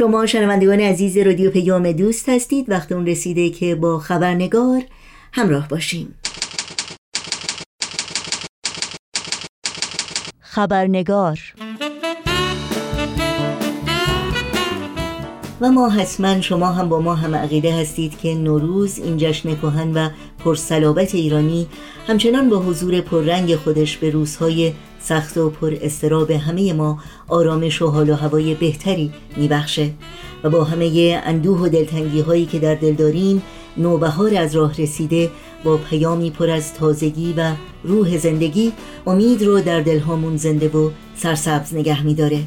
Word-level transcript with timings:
شما 0.00 0.26
شنوندگان 0.26 0.80
عزیز 0.80 1.16
رادیو 1.16 1.50
پیام 1.50 1.92
دوست 1.92 2.28
هستید. 2.28 2.70
وقت 2.70 2.92
اون 2.92 3.06
رسیده 3.06 3.50
که 3.50 3.74
با 3.74 3.98
خبرنگار 3.98 4.82
همراه 5.32 5.68
باشیم. 5.68 6.14
خبرنگار. 10.40 11.38
و 15.60 15.70
ما 15.70 15.88
حتما 15.88 16.40
شما 16.40 16.66
هم 16.66 16.88
با 16.88 17.00
ما 17.00 17.14
هم 17.14 17.34
عقیده 17.34 17.74
هستید 17.74 18.18
که 18.18 18.34
نوروز 18.34 18.98
این 18.98 19.16
جشن 19.16 19.54
کهن 19.54 19.92
و 19.94 20.08
پرسلابت 20.44 21.14
ایرانی 21.14 21.66
همچنان 22.06 22.48
با 22.48 22.58
حضور 22.58 23.00
پررنگ 23.00 23.56
خودش 23.56 23.96
به 23.96 24.10
روزهای 24.10 24.72
سخت 25.02 25.36
و 25.36 25.50
پر 25.50 25.74
استراب 25.80 26.30
همه 26.30 26.72
ما 26.72 26.98
آرامش 27.28 27.82
و 27.82 27.86
حال 27.86 28.10
و 28.10 28.14
هوای 28.14 28.54
بهتری 28.54 29.12
میبخشه. 29.36 29.90
و 30.44 30.50
با 30.50 30.64
همه 30.64 31.20
اندوه 31.24 31.60
و 31.60 31.68
دلتنگی 31.68 32.20
هایی 32.20 32.46
که 32.46 32.58
در 32.58 32.74
دل 32.74 32.92
داریم 32.92 33.42
نوبهار 33.76 34.34
از 34.34 34.56
راه 34.56 34.76
رسیده 34.76 35.30
با 35.64 35.76
پیامی 35.76 36.30
پر 36.30 36.50
از 36.50 36.74
تازگی 36.74 37.34
و 37.36 37.52
روح 37.84 38.18
زندگی 38.18 38.72
امید 39.06 39.42
رو 39.42 39.60
در 39.60 39.80
دلهامون 39.80 40.36
زنده 40.36 40.68
و 40.68 40.90
سرسبز 41.16 41.74
نگه 41.74 42.04
میداره. 42.04 42.42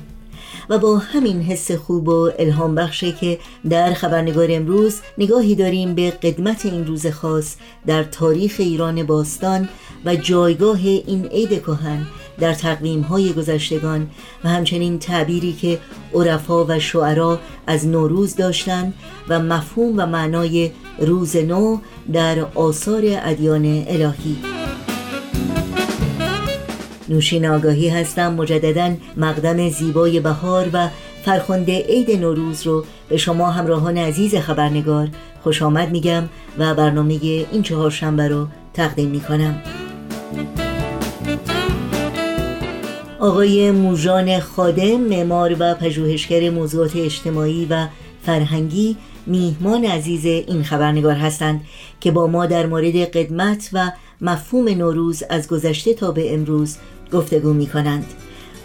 و 0.69 0.79
با 0.79 0.97
همین 0.97 1.41
حس 1.41 1.71
خوب 1.71 2.07
و 2.07 2.31
الهام 2.39 2.75
بخشه 2.75 3.11
که 3.11 3.39
در 3.69 3.93
خبرنگار 3.93 4.47
امروز 4.49 4.99
نگاهی 5.17 5.55
داریم 5.55 5.95
به 5.95 6.11
قدمت 6.11 6.65
این 6.65 6.87
روز 6.87 7.07
خاص 7.07 7.55
در 7.85 8.03
تاریخ 8.03 8.55
ایران 8.59 9.03
باستان 9.03 9.69
و 10.05 10.15
جایگاه 10.15 10.79
این 10.85 11.25
عید 11.25 11.61
کهن 11.61 12.05
در 12.39 12.53
تقویم 12.53 13.01
های 13.01 13.33
گذشتگان 13.33 14.09
و 14.43 14.49
همچنین 14.49 14.99
تعبیری 14.99 15.53
که 15.53 15.79
عرفا 16.13 16.65
و 16.65 16.79
شعرا 16.79 17.39
از 17.67 17.87
نوروز 17.87 18.35
داشتند 18.35 18.93
و 19.29 19.39
مفهوم 19.39 19.93
و 19.97 20.05
معنای 20.05 20.71
روز 20.99 21.35
نو 21.35 21.77
در 22.13 22.45
آثار 22.55 23.03
ادیان 23.05 23.65
الهی. 23.87 24.37
نوشین 27.09 27.45
آگاهی 27.45 27.89
هستم 27.89 28.33
مجددا 28.33 28.95
مقدم 29.17 29.69
زیبای 29.69 30.19
بهار 30.19 30.69
و 30.73 30.87
فرخنده 31.25 31.85
عید 31.87 32.11
نوروز 32.11 32.67
رو 32.67 32.85
به 33.09 33.17
شما 33.17 33.51
همراهان 33.51 33.97
عزیز 33.97 34.35
خبرنگار 34.35 35.09
خوش 35.43 35.61
آمد 35.61 35.91
میگم 35.91 36.23
و 36.57 36.73
برنامه 36.75 37.13
این 37.51 37.63
چهار 37.63 37.91
شنبه 37.91 38.27
رو 38.27 38.47
تقدیم 38.73 39.09
می‌کنم. 39.09 39.61
آقای 43.23 43.71
موژان 43.71 44.39
خادم 44.39 44.97
معمار 45.01 45.55
و 45.59 45.73
پژوهشگر 45.73 46.49
موضوعات 46.49 46.95
اجتماعی 46.95 47.67
و 47.69 47.87
فرهنگی 48.25 48.97
میهمان 49.25 49.85
عزیز 49.85 50.25
این 50.25 50.63
خبرنگار 50.63 51.15
هستند 51.15 51.61
که 52.01 52.11
با 52.11 52.27
ما 52.27 52.45
در 52.45 52.65
مورد 52.65 52.95
قدمت 52.95 53.69
و 53.73 53.91
مفهوم 54.21 54.69
نوروز 54.69 55.23
از 55.29 55.47
گذشته 55.47 55.93
تا 55.93 56.11
به 56.11 56.33
امروز 56.33 56.77
گفتگو 57.13 57.53
می 57.53 57.67
کنند 57.67 58.05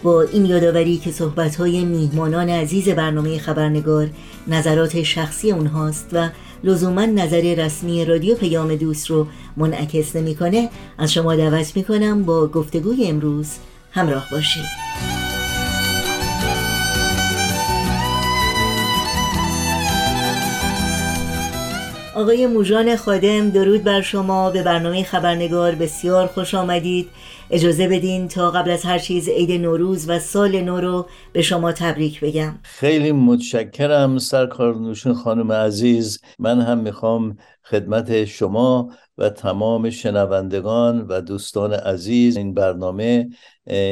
با 0.02 0.22
این 0.22 0.46
یادآوری 0.46 0.96
که 0.96 1.10
صحبت‌های 1.10 1.84
میهمانان 1.84 2.48
عزیز 2.48 2.88
برنامه 2.88 3.38
خبرنگار 3.38 4.08
نظرات 4.46 5.02
شخصی 5.02 5.50
اونهاست 5.50 6.08
و 6.12 6.28
لزوما 6.64 7.04
نظر 7.04 7.54
رسمی 7.54 8.04
رادیو 8.04 8.34
پیام 8.34 8.76
دوست 8.76 9.10
رو 9.10 9.26
منعکس 9.56 10.16
نمی‌کنه 10.16 10.68
از 10.98 11.12
شما 11.12 11.36
دعوت 11.36 11.76
می‌کنم 11.76 12.22
با 12.22 12.46
گفتگوی 12.46 13.06
امروز 13.06 13.48
همراه 13.92 14.28
باشید 14.32 14.64
آقای 22.14 22.46
موژان 22.46 22.96
خادم 22.96 23.50
درود 23.50 23.84
بر 23.84 24.00
شما. 24.00 24.50
به 24.50 24.62
برنامه 24.62 25.02
خبرنگار 25.02 25.74
بسیار 25.74 26.26
خوش 26.26 26.54
آمدید. 26.54 27.08
اجازه 27.50 27.88
بدین 27.88 28.28
تا 28.28 28.50
قبل 28.50 28.70
از 28.70 28.84
هر 28.84 28.98
چیز 28.98 29.28
عید 29.28 29.62
نوروز 29.62 30.08
و 30.08 30.18
سال 30.18 30.60
نو 30.60 30.80
رو 30.80 31.06
به 31.32 31.42
شما 31.42 31.72
تبریک 31.72 32.20
بگم. 32.20 32.58
خیلی 32.62 33.12
متشکرم 33.12 34.18
سرکار 34.18 34.76
نوشین 34.76 35.14
خانم 35.14 35.52
عزیز. 35.52 36.20
من 36.38 36.60
هم 36.60 36.78
می‌خوام 36.78 37.36
خدمت 37.70 38.24
شما 38.24 38.90
و 39.18 39.30
تمام 39.30 39.90
شنوندگان 39.90 41.00
و 41.00 41.20
دوستان 41.20 41.72
عزیز. 41.72 42.36
این 42.36 42.54
برنامه 42.54 43.28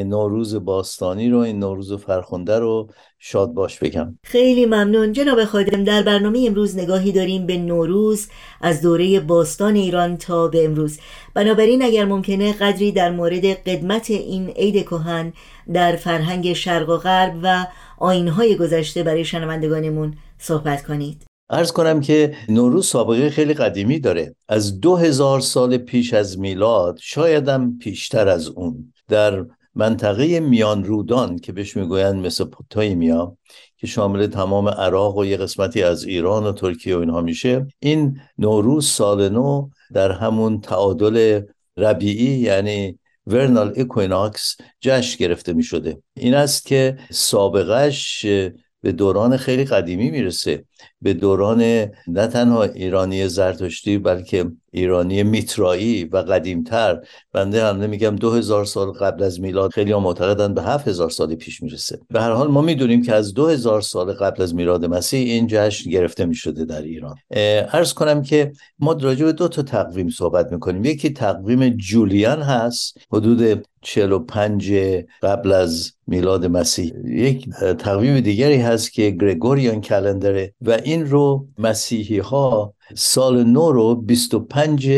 نوروز 0.04 0.54
باستانی 0.54 1.30
رو 1.30 1.38
این 1.38 1.58
نوروز 1.58 1.92
فرخنده 1.92 2.58
رو 2.58 2.88
شاد 3.18 3.48
باش 3.48 3.78
بگم. 3.78 4.18
خیلی 4.24 4.66
ممنون. 4.66 5.12
جناب 5.12 5.44
خادم 5.44 5.84
در 5.84 6.02
برنامه 6.02 6.44
امروز 6.46 6.78
نگاهی 6.78 7.12
داریم 7.12 7.46
به 7.46 7.56
نوروز 7.56 8.28
از 8.60 8.82
دوره 8.82 9.20
باستان 9.20 9.74
ایران 9.74 10.16
تا 10.16 10.48
به 10.48 10.64
امروز. 10.64 10.98
بنابراین 11.34 11.82
اگر 11.82 12.04
ممکنه 12.04 12.52
قدری 12.52 12.92
در 12.92 13.10
مورد 13.10 13.44
قدمت 13.44 14.10
این 14.10 14.48
عید 14.48 14.82
کهن 14.84 15.32
در 15.72 15.96
فرهنگ 15.96 16.52
شرق 16.52 16.88
و 16.88 16.96
غرب 16.96 17.34
و 17.42 17.66
آینهای 17.98 18.56
گذشته 18.56 19.02
برای 19.02 19.24
شنوندگانمون 19.24 20.14
صحبت 20.38 20.82
کنید. 20.86 21.35
ارز 21.50 21.72
کنم 21.72 22.00
که 22.00 22.34
نوروز 22.48 22.86
سابقه 22.86 23.30
خیلی 23.30 23.54
قدیمی 23.54 24.00
داره. 24.00 24.34
از 24.48 24.80
دو 24.80 24.96
هزار 24.96 25.40
سال 25.40 25.76
پیش 25.76 26.14
از 26.14 26.38
میلاد 26.38 26.98
شایدم 27.02 27.78
پیشتر 27.78 28.28
از 28.28 28.48
اون. 28.48 28.92
در 29.08 29.46
منطقه 29.74 30.40
میان 30.40 30.84
رودان 30.84 31.38
که 31.38 31.52
بهش 31.52 31.76
می‌گویند 31.76 32.26
مسوپوتامیا 32.26 33.36
که 33.76 33.86
شامل 33.86 34.26
تمام 34.26 34.68
عراق 34.68 35.16
و 35.16 35.24
یه 35.24 35.36
قسمتی 35.36 35.82
از 35.82 36.04
ایران 36.04 36.44
و 36.44 36.52
ترکیه 36.52 36.96
و 36.96 37.00
اینها 37.00 37.20
میشه 37.20 37.66
این 37.78 38.20
نوروز 38.38 38.88
سال 38.88 39.28
نو 39.28 39.68
در 39.92 40.12
همون 40.12 40.60
تعادل 40.60 41.42
ربیعی 41.76 42.38
یعنی 42.38 42.98
vernal 43.26 43.72
equinox 43.76 44.56
جشن 44.80 45.18
گرفته 45.18 45.52
می 45.52 45.62
شده 45.62 46.02
این 46.14 46.34
است 46.34 46.66
که 46.66 46.98
سابقش 47.10 48.26
به 48.82 48.92
دوران 48.92 49.36
خیلی 49.36 49.64
قدیمی 49.64 50.10
می‌رسه. 50.10 50.64
به 51.02 51.14
دوران 51.14 51.60
نه 52.08 52.26
تنها 52.32 52.62
ایرانی 52.62 53.28
زرتشتی 53.28 53.98
بلکه 53.98 54.50
ایرانی 54.70 55.22
میترایی 55.22 56.04
و 56.04 56.16
قدیمتر. 56.16 57.00
بنده 57.32 57.64
هم 57.64 57.76
نمیگم 57.76 58.16
دو 58.16 58.30
هزار 58.30 58.64
سال 58.64 58.92
قبل 58.92 59.22
از 59.22 59.40
میلاد. 59.40 59.70
خیلی 59.70 59.92
ها 59.92 60.00
معتقدن 60.00 60.54
به 60.54 60.62
هفت 60.62 60.88
هزار 60.88 61.10
سال 61.10 61.34
پیش 61.34 61.62
می‌رسه. 61.62 61.98
به 62.10 62.20
هر 62.20 62.30
حال 62.30 62.48
ما 62.48 62.62
می‌دونیم 62.62 63.02
که 63.02 63.14
از 63.14 63.34
دو 63.34 63.46
هزار 63.46 63.80
سال 63.80 64.12
قبل 64.12 64.42
از 64.42 64.54
میلاد 64.54 64.84
مسیح 64.84 65.20
این 65.20 65.46
جشن 65.50 65.90
گرفته 65.90 66.24
می‌شده 66.24 66.64
در 66.64 66.82
ایران. 66.82 67.16
ارز 67.72 67.92
کنم 67.92 68.22
که 68.22 68.52
ما 68.78 68.92
راجع 68.92 69.24
به 69.24 69.32
دو 69.32 69.48
تا 69.48 69.62
تقویم 69.62 70.08
صحبت 70.08 70.52
می‌کنیم. 70.52 70.84
یکی 70.84 71.10
تقویم 71.10 71.68
جولیان 71.68 72.42
هست 72.42 72.98
حدود 73.12 73.66
45 73.86 74.74
قبل 75.22 75.52
از 75.52 75.92
میلاد 76.06 76.46
مسیح. 76.46 76.92
یک 77.04 77.48
تقویم 77.78 78.20
دیگری 78.20 78.56
هست 78.56 78.92
که 78.92 79.10
گرگوریان 79.10 79.80
کلندره 79.80 80.54
و 80.60 80.70
این 80.70 81.06
رو 81.06 81.46
مسیحی 81.58 82.18
ها 82.18 82.74
سال 82.94 83.44
نو 83.44 83.72
رو 83.72 83.94
25 83.94 84.90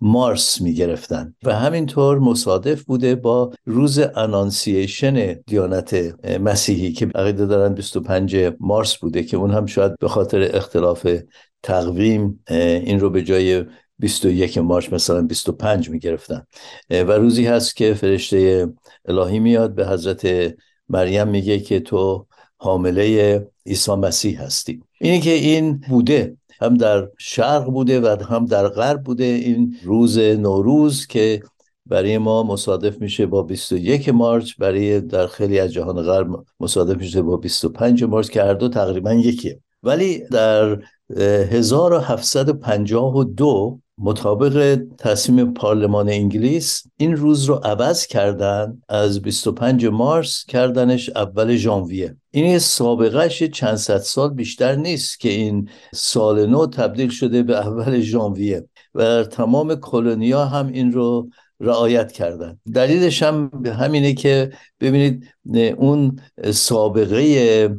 مارس 0.00 0.60
می 0.60 0.74
گرفتن 0.74 1.34
و 1.44 1.54
همینطور 1.54 2.18
مصادف 2.18 2.82
بوده 2.82 3.14
با 3.14 3.52
روز 3.66 3.98
انانسیشن 3.98 5.34
دیانت 5.46 6.14
مسیحی 6.40 6.92
که 6.92 7.08
عقیده 7.14 7.46
دارن 7.46 7.74
25 7.74 8.36
مارس 8.60 8.96
بوده 8.96 9.22
که 9.22 9.36
اون 9.36 9.50
هم 9.50 9.66
شاید 9.66 9.98
به 9.98 10.08
خاطر 10.08 10.50
اختلاف 10.54 11.06
تقویم 11.62 12.44
این 12.48 13.00
رو 13.00 13.10
به 13.10 13.22
جای 13.22 13.64
21 14.02 14.58
مارچ 14.58 14.92
مثلا 14.92 15.22
25 15.22 15.90
می 15.90 15.98
گرفتن 15.98 16.46
و 16.90 17.12
روزی 17.12 17.46
هست 17.46 17.76
که 17.76 17.94
فرشته 17.94 18.68
الهی 19.04 19.38
میاد 19.38 19.74
به 19.74 19.86
حضرت 19.86 20.54
مریم 20.88 21.28
میگه 21.28 21.60
که 21.60 21.80
تو 21.80 22.26
حامله 22.56 23.46
عیسی 23.66 23.94
مسیح 23.94 24.42
هستی. 24.42 24.82
اینی 25.00 25.20
که 25.20 25.30
این 25.30 25.80
بوده 25.88 26.36
هم 26.60 26.74
در 26.74 27.08
شرق 27.18 27.64
بوده 27.64 28.00
و 28.00 28.16
هم 28.30 28.46
در 28.46 28.68
غرب 28.68 29.02
بوده. 29.02 29.24
این 29.24 29.76
روز 29.84 30.18
نوروز 30.18 31.06
که 31.06 31.42
برای 31.86 32.18
ما 32.18 32.42
مصادف 32.42 33.00
میشه 33.00 33.26
با 33.26 33.42
21 33.42 34.08
مارچ 34.08 34.54
برای 34.58 35.00
در 35.00 35.26
خیلی 35.26 35.58
از 35.58 35.72
جهان 35.72 36.02
غرب 36.02 36.44
مصادف 36.60 36.96
میشه 36.96 37.22
با 37.22 37.36
25 37.36 38.04
مارچ 38.04 38.28
که 38.28 38.42
هر 38.42 38.54
دو 38.54 38.68
تقریبا 38.68 39.14
یکیه. 39.14 39.60
ولی 39.82 40.22
در 40.30 40.78
1752 41.16 43.80
مطابق 44.04 44.82
تصمیم 44.98 45.54
پارلمان 45.54 46.08
انگلیس 46.08 46.82
این 46.96 47.16
روز 47.16 47.44
رو 47.44 47.54
عوض 47.54 48.06
کردن 48.06 48.82
از 48.88 49.22
25 49.22 49.86
مارس 49.86 50.44
کردنش 50.48 51.10
اول 51.10 51.56
ژانویه. 51.56 52.16
این 52.30 52.58
سابقهش 52.58 53.42
چند 53.42 53.74
صد 53.74 53.98
سال 53.98 54.34
بیشتر 54.34 54.74
نیست 54.74 55.20
که 55.20 55.28
این 55.28 55.68
سال 55.94 56.46
نو 56.46 56.66
تبدیل 56.66 57.08
شده 57.08 57.42
به 57.42 57.56
اول 57.56 58.00
ژانویه 58.00 58.68
و 58.94 59.24
تمام 59.24 59.74
کلونیا 59.74 60.44
هم 60.44 60.66
این 60.66 60.92
رو 60.92 61.28
رعایت 61.60 62.12
کردن. 62.12 62.60
دلیلش 62.74 63.22
هم 63.22 63.50
همینه 63.78 64.14
که 64.14 64.52
ببینید 64.80 65.28
اون 65.76 66.20
سابقه 66.52 67.18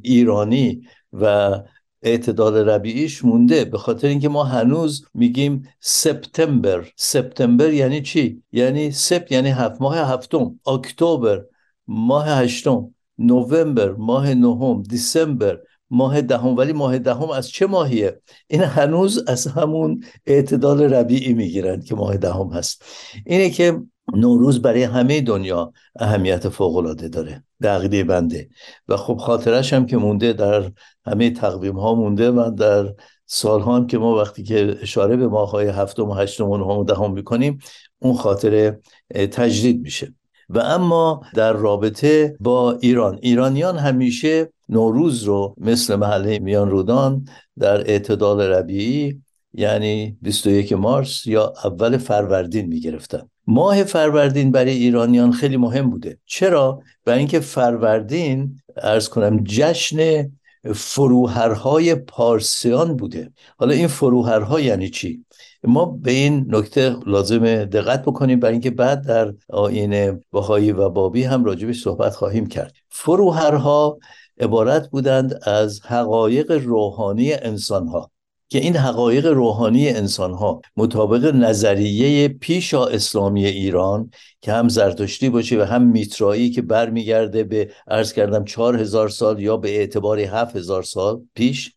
ایرانی 0.03 0.81
و 1.13 1.59
اعتدال 2.03 2.69
ربیعیش 2.69 3.25
مونده. 3.25 3.65
به 3.65 3.77
خاطر 3.77 4.07
اینکه 4.07 4.29
ما 4.29 4.43
هنوز 4.43 5.05
میگیم 5.13 5.69
سپتامبر. 5.79 6.91
سپتامبر 6.95 7.73
یعنی 7.73 8.01
چی؟ 8.01 8.43
یعنی 8.51 8.91
سپت 8.91 9.31
یعنی 9.31 9.49
هفت 9.49 9.81
ماه 9.81 9.97
هفتم. 9.97 10.59
اکتبر 10.67 11.45
ماه 11.87 12.29
هشتم. 12.29 12.95
نوامبر 13.17 13.91
ماه 13.91 14.33
نهم. 14.33 14.83
دیسمبر 14.83 15.59
ماه 15.89 16.21
دهم. 16.21 16.57
ولی 16.57 16.73
ماه 16.73 16.99
دهم 16.99 17.29
از 17.29 17.49
چه 17.49 17.65
ماهیه؟ 17.65 18.21
این 18.47 18.61
هنوز 18.61 19.23
از 19.27 19.47
همون 19.47 20.03
اعتدال 20.25 20.93
ربیعی 20.93 21.33
می‌گیرن 21.33 21.81
که 21.81 21.95
ماه 21.95 22.17
دهم 22.17 22.47
هست. 22.47 22.85
اینه 23.25 23.49
که 23.49 23.81
نوروز 24.15 24.61
برای 24.61 24.83
همه 24.83 25.21
دنیا 25.21 25.73
اهمیت 25.99 26.49
فوق 26.49 26.75
العاده 26.75 27.07
داره 27.07 27.43
دقیقه 27.61 28.03
بنده. 28.03 28.49
و 28.87 28.97
خب 28.97 29.17
خاطرش 29.17 29.73
هم 29.73 29.85
که 29.85 29.97
مونده 29.97 30.33
در 30.33 30.71
همه 31.05 31.29
تقویم 31.29 31.79
ها 31.79 31.95
مونده 31.95 32.31
و 32.31 32.51
در 32.51 32.93
سال 33.25 33.61
هم 33.61 33.87
که 33.87 33.97
ما 33.97 34.15
وقتی 34.15 34.43
که 34.43 34.77
اشاره 34.81 35.15
به 35.15 35.27
ماه 35.27 35.51
های 35.51 35.67
هفتم 35.67 36.09
و 36.09 36.13
هشتم 36.13 36.49
و 36.49 36.57
نهم 36.57 36.77
و 36.77 36.83
دهم 36.83 37.13
می‌کنیم 37.13 37.59
اون 37.99 38.13
خاطره 38.13 38.79
تجدید 39.13 39.81
میشه. 39.81 40.13
و 40.49 40.59
اما 40.59 41.21
در 41.33 41.53
رابطه 41.53 42.37
با 42.39 42.71
ایران 42.71 43.19
ایرانیان 43.21 43.77
همیشه 43.77 44.53
نوروز 44.69 45.23
رو 45.23 45.55
مثل 45.57 45.95
محله 45.95 46.39
میان 46.39 46.69
رودان 46.69 47.25
در 47.59 47.89
اعتدال 47.89 48.41
ربیعی 48.41 49.21
یعنی 49.53 50.17
21 50.21 50.73
مارس 50.73 51.27
یا 51.27 51.53
اول 51.63 51.97
فروردین 51.97 52.65
می 52.65 52.79
گرفتن 52.79 53.29
ماه 53.47 53.83
فروردین 53.83 54.51
برای 54.51 54.71
ایرانیان 54.71 55.31
خیلی 55.31 55.57
مهم 55.57 55.89
بوده 55.89 56.17
چرا؟ 56.25 56.81
برای 57.05 57.19
اینکه 57.19 57.39
فروردین 57.39 58.61
ارز 58.77 59.09
کنم 59.09 59.43
جشن 59.43 60.29
فروهرهای 60.75 61.95
پارسیان 61.95 62.95
بوده 62.97 63.31
حالا 63.57 63.73
این 63.73 63.87
فروهرها 63.87 64.59
یعنی 64.59 64.89
چی؟ 64.89 65.25
ما 65.63 65.85
به 65.85 66.11
این 66.11 66.45
نکته 66.49 66.95
لازم 67.05 67.65
دقت 67.65 68.01
بکنیم 68.01 68.39
برای 68.39 68.53
اینکه 68.53 68.71
بعد 68.71 69.07
در 69.07 69.33
آین 69.49 70.21
بهایی 70.31 70.71
و 70.71 70.89
بابی 70.89 71.23
هم 71.23 71.43
راجبش 71.43 71.83
صحبت 71.83 72.15
خواهیم 72.15 72.47
کرد 72.47 72.73
فروهرها 72.89 73.97
عبارت 74.39 74.89
بودند 74.89 75.39
از 75.43 75.81
حقایق 75.85 76.51
روحانی 76.51 77.33
انسانها 77.33 78.11
که 78.53 78.59
این 78.59 78.75
حقایق 78.75 79.25
روحانی 79.25 79.89
انسانها 79.89 80.61
مطابق 80.77 81.35
نظریه 81.35 82.27
پیشا 82.27 82.85
اسلامی 82.85 83.45
ایران 83.45 84.11
که 84.41 84.53
هم 84.53 84.69
زرتشتی 84.69 85.29
باشه 85.29 85.59
و 85.59 85.61
هم 85.61 85.81
میترایی 85.81 86.49
که 86.49 86.61
برمیگرده 86.61 87.43
به 87.43 87.69
عرض 87.87 88.13
کردم 88.13 88.45
چهار 88.45 88.77
هزار 88.77 89.09
سال 89.09 89.39
یا 89.39 89.57
به 89.57 89.77
اعتبار 89.77 90.19
هفت 90.19 90.55
هزار 90.55 90.83
سال 90.83 91.21
پیش 91.35 91.71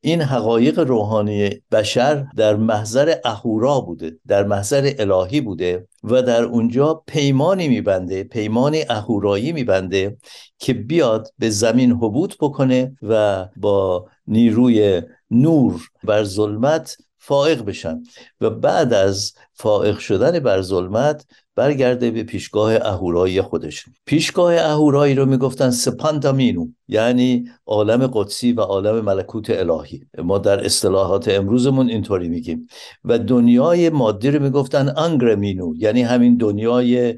این 0.00 0.22
حقایق 0.22 0.78
روحانی 0.78 1.50
بشر 1.72 2.26
در 2.36 2.56
محضر 2.56 3.14
اهورا 3.24 3.80
بوده 3.80 4.16
در 4.26 4.44
محضر 4.44 4.92
الهی 4.98 5.40
بوده 5.40 5.88
و 6.04 6.22
در 6.22 6.42
اونجا 6.42 7.02
پیمانی 7.06 7.68
میبنده 7.68 8.24
پیمان 8.24 8.76
اهورایی 8.88 9.52
میبنده 9.52 10.16
که 10.58 10.74
بیاد 10.74 11.28
به 11.38 11.50
زمین 11.50 11.92
حبوط 11.92 12.34
بکنه 12.40 12.96
و 13.02 13.46
با 13.56 14.06
نیروی 14.28 15.02
نور 15.30 15.82
بر 16.04 16.24
ظلمت 16.24 16.96
فائق 17.18 17.64
بشن 17.64 18.02
و 18.40 18.50
بعد 18.50 18.94
از 18.94 19.32
فائق 19.52 19.98
شدن 19.98 20.38
بر 20.38 20.62
ظلمت 20.62 21.26
برگرده 21.56 22.10
به 22.10 22.22
پیشگاه 22.22 22.74
اهورایی 22.74 23.42
خودش. 23.42 23.84
پیشگاه 24.06 24.54
اهورایی 24.54 25.14
رو 25.14 25.26
می‌گفتن 25.26 25.70
سپانتامینو 25.70 26.66
یعنی 26.88 27.44
عالم 27.66 28.06
قدسی 28.06 28.52
و 28.52 28.60
عالم 28.60 29.00
ملکوت 29.04 29.50
الهی. 29.50 30.06
ما 30.18 30.38
در 30.38 30.64
اصطلاحات 30.64 31.28
امروزمون 31.28 31.88
اینطوری 31.88 32.28
میگیم. 32.28 32.68
و 33.04 33.18
دنیای 33.18 33.90
مادی 33.90 34.30
رو 34.30 34.42
می‌گفتن 34.42 34.94
انگرمینو 34.96 35.74
یعنی 35.76 36.02
همین 36.02 36.36
دنیای 36.36 37.14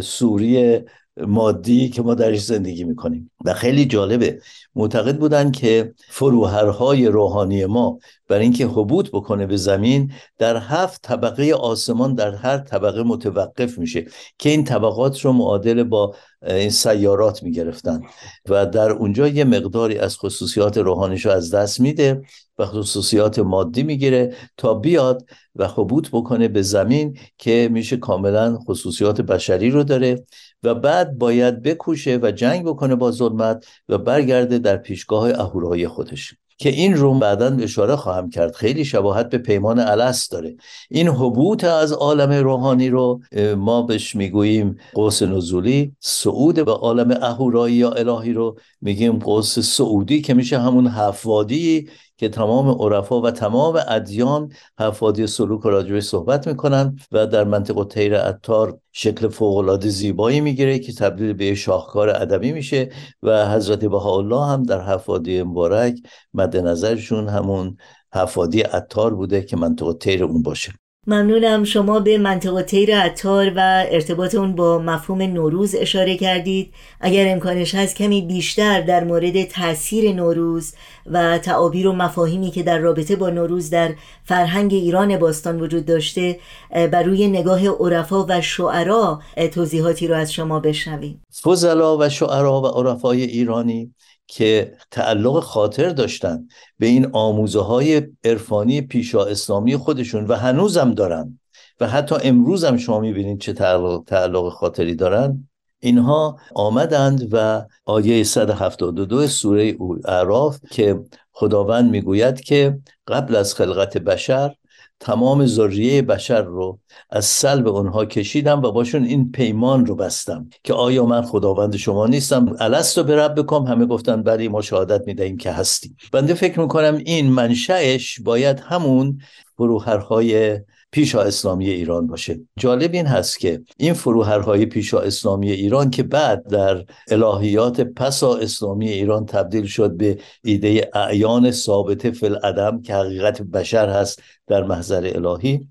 سوری 0.00 0.80
مادی 1.26 1.88
که 1.88 2.02
ما 2.02 2.14
درش 2.14 2.44
زندگی 2.44 2.84
می‌کنیم. 2.84 3.30
و 3.44 3.54
خیلی 3.54 3.86
جالبه. 3.86 4.40
معتقد 4.74 5.18
بودن 5.18 5.50
که 5.50 5.94
فروهرهای 6.08 7.06
روحانی 7.06 7.66
ما 7.66 7.98
برای 8.28 8.42
اینکه 8.42 8.66
حبوط 8.66 9.08
بکنه 9.08 9.46
به 9.46 9.56
زمین 9.56 10.12
در 10.38 10.56
هفت 10.56 11.02
طبقه 11.02 11.52
آسمان 11.52 12.14
در 12.14 12.34
هر 12.34 12.58
طبقه 12.58 13.02
متوقف 13.02 13.78
میشه 13.78 14.06
که 14.38 14.50
این 14.50 14.64
طبقات 14.64 15.20
رو 15.20 15.32
معادل 15.32 15.82
با 15.82 16.14
این 16.46 16.70
سیارات 16.70 17.42
می‌گرفتن. 17.42 18.00
و 18.48 18.66
در 18.66 18.90
اونجا 18.90 19.28
یه 19.28 19.44
مقداری 19.44 19.98
از 19.98 20.16
خصوصیات 20.16 20.78
روحانیش 20.78 21.26
رو 21.26 21.32
از 21.32 21.54
دست 21.54 21.80
میده 21.80 22.22
و 22.58 22.66
خصوصیات 22.66 23.38
مادی 23.38 23.82
می‌گیره 23.82 24.34
تا 24.56 24.74
بیاد 24.74 25.26
و 25.56 25.68
حبوط 25.68 26.08
بکنه 26.12 26.48
به 26.48 26.62
زمین 26.62 27.18
که 27.38 27.68
میشه 27.72 27.96
کاملا 27.96 28.58
خصوصیات 28.58 29.20
بشری 29.20 29.70
رو 29.70 29.84
داره. 29.84 30.24
و 30.62 30.74
بعد 30.74 31.18
باید 31.18 31.62
بکوشه 31.62 32.18
و 32.22 32.30
جنگ 32.30 32.64
بکنه 32.64 32.94
با 32.94 33.10
ظلمت 33.10 33.66
و 33.88 33.98
برگرده 33.98 34.58
در 34.58 34.76
پیشگاه 34.76 35.30
اهورای 35.30 35.88
خودش. 35.88 36.34
که 36.58 36.68
این 36.68 36.96
رو 36.96 37.18
بعدا 37.18 37.56
اشاره 37.60 37.96
خواهم 37.96 38.30
کرد. 38.30 38.54
خیلی 38.54 38.84
شباهت 38.84 39.28
به 39.30 39.38
پیمان 39.38 39.78
الست 39.78 40.32
داره. 40.32 40.56
این 40.90 41.08
حبوط 41.08 41.64
از 41.64 41.92
عالم 41.92 42.32
روحانی 42.32 42.88
رو 42.88 43.20
ما 43.56 43.82
بهش 43.82 44.16
می‌گوییم 44.16 44.76
قوس 44.94 45.22
نزولی 45.22 45.92
صعود 46.00 46.64
به 46.64 46.72
عالم 46.72 47.18
اهورایی 47.22 47.74
یا 47.74 47.90
الهی 47.90 48.32
رو 48.32 48.56
میگیم 48.80 49.18
قوس 49.18 49.58
سعودی 49.58 50.20
که 50.20 50.34
میشه 50.34 50.58
همون 50.58 50.86
هفوادی 50.86 51.88
که 52.20 52.28
تمام 52.28 52.68
عرفا 52.68 53.20
و 53.20 53.30
تمام 53.30 53.80
ادیان 53.88 54.52
حفادی 54.80 55.26
سلوک 55.26 55.62
راجبه 55.62 56.00
صحبت 56.00 56.46
می‌کنن 56.46 56.96
و 57.12 57.26
در 57.26 57.44
منطقه 57.44 57.84
تیر 57.84 58.14
اتار 58.14 58.78
شکل 58.92 59.28
فوقالعاده 59.28 59.88
زیبایی 59.88 60.40
می‌گیره 60.40 60.78
که 60.78 60.92
تبدیل 60.92 61.32
به 61.32 61.54
شاهکار 61.54 62.08
ادبی 62.08 62.52
میشه 62.52 62.90
و 63.22 63.50
حضرت 63.50 63.84
بهاءالله 63.84 64.46
هم 64.46 64.62
در 64.62 64.80
حفادی 64.80 65.42
مبارک 65.42 65.94
مد 66.34 66.56
نظرشون 66.56 67.28
همون 67.28 67.76
حفادی 68.14 68.62
اتار 68.62 69.14
بوده 69.14 69.42
که 69.42 69.56
منطقه 69.56 69.92
تیر 69.94 70.24
اون 70.24 70.42
باشه. 70.42 70.79
ممنونم 71.06 71.64
شما 71.64 72.00
به 72.00 72.18
منطقه 72.18 72.62
تیر 72.62 72.98
عطار 72.98 73.52
و 73.56 73.86
ارتباط 73.90 74.34
اون 74.34 74.54
با 74.54 74.78
مفهوم 74.78 75.22
نوروز 75.22 75.74
اشاره 75.74 76.16
کردید. 76.16 76.72
اگر 77.00 77.32
امکانش 77.32 77.74
هست 77.74 77.96
کمی 77.96 78.22
بیشتر 78.22 78.80
در 78.80 79.04
مورد 79.04 79.44
تاثیر 79.44 80.12
نوروز 80.12 80.74
و 81.06 81.38
تعابیر 81.38 81.88
و 81.88 81.92
مفاهیمی 81.92 82.50
که 82.50 82.62
در 82.62 82.78
رابطه 82.78 83.16
با 83.16 83.30
نوروز 83.30 83.70
در 83.70 83.94
فرهنگ 84.24 84.74
ایران 84.74 85.16
باستان 85.16 85.60
وجود 85.60 85.86
داشته 85.86 86.38
بر 86.70 87.02
روی 87.02 87.28
نگاه 87.28 87.66
عرفا 87.68 88.26
و 88.28 88.40
شعرا 88.40 89.20
توضیحاتی 89.52 90.08
رو 90.08 90.14
از 90.14 90.32
شما 90.32 90.60
بشنویم. 90.60 91.22
فضلا 91.42 91.98
و 91.98 92.08
شعرا 92.08 92.60
و 92.60 92.66
عرفای 92.66 93.22
ایرانی 93.22 93.94
که 94.30 94.76
تعلق 94.90 95.40
خاطر 95.40 95.88
داشتن 95.88 96.48
به 96.78 96.86
این 96.86 97.06
آموزه 97.12 97.60
های 97.60 98.02
عرفانی 98.24 98.80
پیشا 98.80 99.24
اسلامی 99.24 99.76
خودشون 99.76 100.26
و 100.26 100.34
هنوزم 100.34 100.94
دارن. 100.94 101.38
و 101.80 101.88
حتی 101.88 102.14
امروز 102.22 102.64
هم 102.64 102.76
شما 102.76 103.00
می‌بینید 103.00 103.40
چه 103.40 103.52
تعلق, 103.52 104.02
تعلق 104.06 104.48
خاطری 104.48 104.94
دارن. 104.94 105.48
اینها 105.80 106.38
آمدند 106.54 107.28
و 107.32 107.66
آیه 107.84 108.24
172 108.24 109.26
سوره 109.26 109.76
اعراف 110.04 110.58
که 110.70 111.00
خداوند 111.32 111.90
می‌گوید 111.90 112.40
که 112.40 112.78
قبل 113.06 113.36
از 113.36 113.54
خلقت 113.54 113.98
بشر 113.98 114.54
تمام 115.00 115.46
ذریه 115.46 116.02
بشر 116.02 116.42
رو 116.42 116.78
از 117.10 117.24
سلب 117.24 117.68
اونها 117.68 118.04
کشیدم 118.04 118.62
و 118.62 118.72
باشون 118.72 119.04
این 119.04 119.32
پیمان 119.32 119.86
رو 119.86 119.94
بستم 119.94 120.48
که 120.64 120.74
آیا 120.74 121.06
من 121.06 121.22
خداوند 121.22 121.76
شما 121.76 122.06
نیستم؟ 122.06 122.56
الست 122.60 122.98
رو 122.98 123.04
به 123.04 123.16
رب 123.16 123.38
بکن 123.38 123.66
همه 123.66 123.86
گفتن 123.86 124.22
بلی 124.22 124.48
ما 124.48 124.60
شهادت 124.60 125.06
می‌دهیم 125.06 125.36
که 125.36 125.52
هستیم. 125.52 125.96
بنده 126.12 126.34
فکر 126.34 126.60
می‌کنم 126.60 126.96
این 127.06 127.30
منشأش 127.30 128.20
باید 128.20 128.60
همون 128.60 129.18
فروهرهای 129.56 130.60
پیشا 130.92 131.22
اسلامی 131.22 131.70
ایران 131.70 132.06
باشه. 132.06 132.40
جالب 132.58 132.94
این 132.94 133.06
هست 133.06 133.40
که 133.40 133.62
این 133.76 133.92
فروهرهای 133.92 134.66
پیشا 134.66 134.98
اسلامی 135.00 135.50
ایران 135.50 135.90
که 135.90 136.02
بعد 136.02 136.48
در 136.48 136.84
الهیات 137.08 137.80
پسا 137.80 138.36
اسلامی 138.36 138.88
ایران 138.88 139.26
تبدیل 139.26 139.66
شد 139.66 139.96
به 139.96 140.18
ایده 140.44 140.90
اعیان 140.94 141.50
ثابت 141.50 142.10
فی 142.10 142.26
العدم 142.26 142.82
که 142.82 142.94
حقیقت 142.94 143.42
بشر 143.42 143.88
هست 143.88 144.22
در 144.46 144.62
محضر 144.62 145.10
الهی 145.14 145.68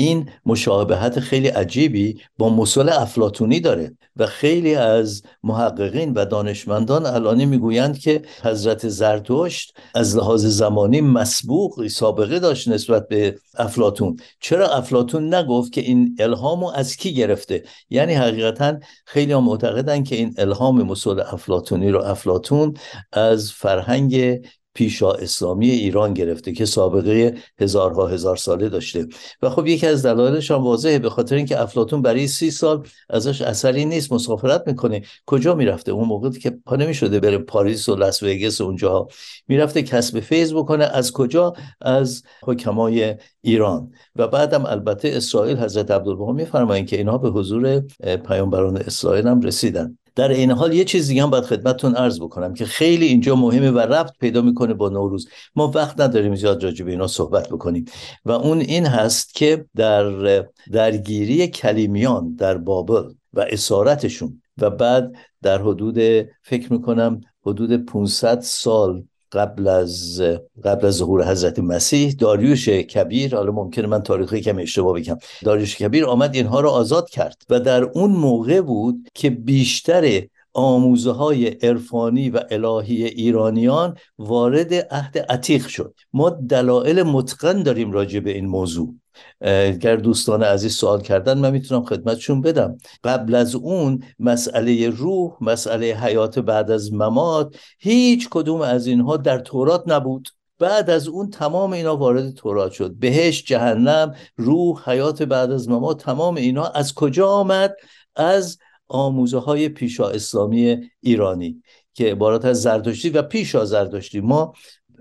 این 0.00 0.28
مشابهت 0.46 1.20
خیلی 1.20 1.48
عجیبی 1.48 2.20
با 2.38 2.48
مسل 2.48 2.88
افلاتونی 2.88 3.60
داره 3.60 3.96
و 4.16 4.26
خیلی 4.26 4.74
از 4.74 5.22
محققین 5.42 6.12
و 6.12 6.24
دانشمندان 6.24 7.06
الان 7.06 7.44
می‌گویند 7.44 7.98
که 7.98 8.22
حضرت 8.42 8.88
زرتشت 8.88 9.76
از 9.94 10.16
لحاظ 10.16 10.46
زمانی 10.46 11.00
مسبوق 11.00 11.86
سابقه 11.86 12.38
داشت 12.38 12.68
نسبت 12.68 13.08
به 13.08 13.38
افلاتون 13.58 14.16
چرا 14.40 14.68
افلاتون 14.68 15.34
نگفت 15.34 15.72
که 15.72 15.80
این 15.80 16.16
الهامو 16.18 16.70
از 16.74 16.96
کی 16.96 17.14
گرفته؟ 17.14 17.64
یعنی 17.90 18.14
حقیقتا 18.14 18.78
خیلی 19.06 19.34
معتقدن 19.34 20.02
که 20.02 20.16
این 20.16 20.34
الهام 20.38 20.82
مسل 20.82 21.20
افلاتونی 21.20 21.90
رو 21.90 22.04
افلاتون 22.04 22.74
از 23.12 23.52
فرهنگ 23.52 24.40
پیشا 24.74 25.12
اسلامی 25.12 25.70
ایران 25.70 26.14
گرفته 26.14 26.52
که 26.52 26.64
سابقه 26.64 27.34
هزارها 27.60 28.06
هزار 28.06 28.36
ساله 28.36 28.68
داشته. 28.68 29.06
و 29.42 29.50
خب 29.50 29.66
یکی 29.66 29.86
از 29.86 30.06
دلایلش 30.06 30.50
هم 30.50 30.64
واضحه 30.64 30.98
به 30.98 31.10
خاطر 31.10 31.36
اینکه 31.36 31.62
افلاتون 31.62 32.02
برای 32.02 32.28
سی 32.28 32.50
سال 32.50 32.86
ازش 33.10 33.42
اثری 33.42 33.84
نیست 33.84 34.12
مسافرت 34.12 34.62
می‌کنه. 34.66 35.02
کجا 35.26 35.54
می‌رفته؟ 35.54 35.92
اون 35.92 36.08
موقع 36.08 36.30
که 36.30 36.50
پا 36.50 36.76
نمی‌شده 36.76 37.20
بره 37.20 37.38
پاریس 37.38 37.88
و 37.88 37.96
لاس 37.96 38.22
وگاس 38.22 38.60
و 38.60 38.64
اونجا 38.64 39.08
می‌رفته 39.48 39.82
کسب 39.82 40.20
فیض 40.20 40.52
بکنه. 40.52 40.84
از 40.84 41.12
کجا؟ 41.12 41.52
از 41.80 42.22
حکمای 42.42 43.16
ایران. 43.42 43.92
و 44.16 44.28
بعدم 44.28 44.66
البته 44.66 45.08
اسرائیل 45.08 45.56
حضرت 45.56 45.90
عبدالبها 45.90 46.32
میفرمایند 46.32 46.86
که 46.86 46.96
اینها 46.96 47.18
به 47.18 47.30
حضور 47.30 47.80
پیامبران 48.26 48.76
اسرائیل 48.76 49.26
هم 49.26 49.40
رسیدن. 49.40 49.98
در 50.14 50.28
این 50.28 50.50
حال 50.50 50.74
یه 50.74 50.84
چیز 50.84 51.08
دیگه 51.08 51.22
هم 51.22 51.30
باید 51.30 51.44
خدمتتون 51.44 51.94
عرض 51.94 52.20
بکنم 52.20 52.54
که 52.54 52.64
خیلی 52.64 53.06
اینجا 53.06 53.36
مهمه 53.36 53.70
و 53.70 53.78
ربط 53.78 54.12
پیدا 54.20 54.42
می‌کنه 54.42 54.74
با 54.74 54.88
نوروز. 54.88 55.28
ما 55.56 55.70
وقت 55.74 56.00
نداریم 56.00 56.34
زیاد 56.34 56.64
راجع 56.64 56.84
به 56.84 56.90
اینا 56.90 57.06
صحبت 57.06 57.48
بکنیم. 57.48 57.84
و 58.24 58.32
اون 58.32 58.60
این 58.60 58.86
هست 58.86 59.34
که 59.34 59.66
در 59.76 60.44
درگیری 60.72 61.48
کلیمیان 61.48 62.34
در 62.34 62.58
بابل 62.58 63.12
و 63.32 63.40
اسارتشون 63.50 64.42
و 64.58 64.70
بعد 64.70 65.12
در 65.42 65.62
حدود 65.62 65.98
فکر 66.42 66.72
می‌کنم 66.72 67.20
حدود 67.46 67.86
500 67.86 68.40
سال 68.40 69.04
قبل 69.32 69.68
از 69.68 70.22
قبل 70.64 70.86
از 70.86 70.94
ظهور 70.94 71.30
حضرت 71.30 71.58
مسیح 71.58 72.12
داریوش 72.18 72.68
کبیر 72.68 73.36
حالا 73.36 73.52
ممکنه 73.52 73.86
من 73.86 74.02
تاریخی 74.02 74.40
کم 74.40 74.58
اشتباه 74.58 74.94
بگم 74.94 75.18
داریوش 75.44 75.76
کبیر 75.76 76.06
آمد 76.06 76.34
اینها 76.34 76.60
را 76.60 76.70
آزاد 76.70 77.10
کرد 77.10 77.42
و 77.50 77.60
در 77.60 77.82
اون 77.82 78.10
موقع 78.10 78.60
بود 78.60 79.08
که 79.14 79.30
بیشتر 79.30 80.22
آموزه 80.52 81.10
های 81.10 81.48
عرفانی 81.48 82.30
و 82.30 82.40
الهی 82.50 83.04
ایرانیان 83.04 83.96
وارد 84.18 84.74
عهد 84.74 85.18
عتیق 85.18 85.66
شد. 85.66 85.94
ما 86.12 86.30
دلایل 86.30 87.02
متقن 87.02 87.62
داریم 87.62 87.92
راجع 87.92 88.20
به 88.20 88.30
این 88.30 88.46
موضوع. 88.46 88.94
گر 89.80 89.96
دوستان 89.96 90.42
عزیز 90.42 90.74
سوال 90.74 91.00
کردن 91.00 91.38
من 91.38 91.50
می‌تونم 91.50 91.84
خدمتشون 91.84 92.40
بدم. 92.40 92.78
قبل 93.04 93.34
از 93.34 93.54
اون 93.54 94.02
مسئله 94.18 94.88
روح 94.88 95.32
مسئله 95.40 95.86
حیات 95.86 96.38
بعد 96.38 96.70
از 96.70 96.92
ممات 96.92 97.56
هیچ 97.78 98.28
کدوم 98.30 98.60
از 98.60 98.86
اینها 98.86 99.16
در 99.16 99.38
تورات 99.38 99.84
نبود. 99.86 100.28
بعد 100.58 100.90
از 100.90 101.08
اون 101.08 101.30
تمام 101.30 101.72
اینا 101.72 101.96
وارد 101.96 102.30
تورات 102.30 102.72
شد. 102.72 102.94
بهش 102.94 103.44
جهنم 103.44 104.14
روح 104.36 104.90
حیات 104.90 105.22
بعد 105.22 105.52
از 105.52 105.68
ممات 105.68 106.04
تمام 106.04 106.34
اینا. 106.34 106.64
از 106.64 106.94
کجا 106.94 107.28
آمد؟ 107.28 107.76
از 108.16 108.58
آموزه 108.90 109.38
های 109.38 109.68
پیشا 109.68 110.08
اسلامی 110.08 110.90
ایرانی 111.00 111.62
که 111.94 112.10
عبارت 112.10 112.44
از 112.44 112.62
زردشتی 112.62 113.10
و 113.10 113.22
پیشا 113.22 113.64
زردشتی 113.64 114.20
ما 114.20 114.54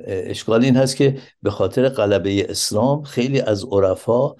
اشکال 0.05 0.63
این 0.63 0.77
هست 0.77 0.95
که 0.95 1.17
به 1.43 1.51
خاطر 1.51 1.89
قلبه 1.89 2.51
اسلام 2.51 3.03
خیلی 3.03 3.41
از 3.41 3.65
عرفا 3.71 4.35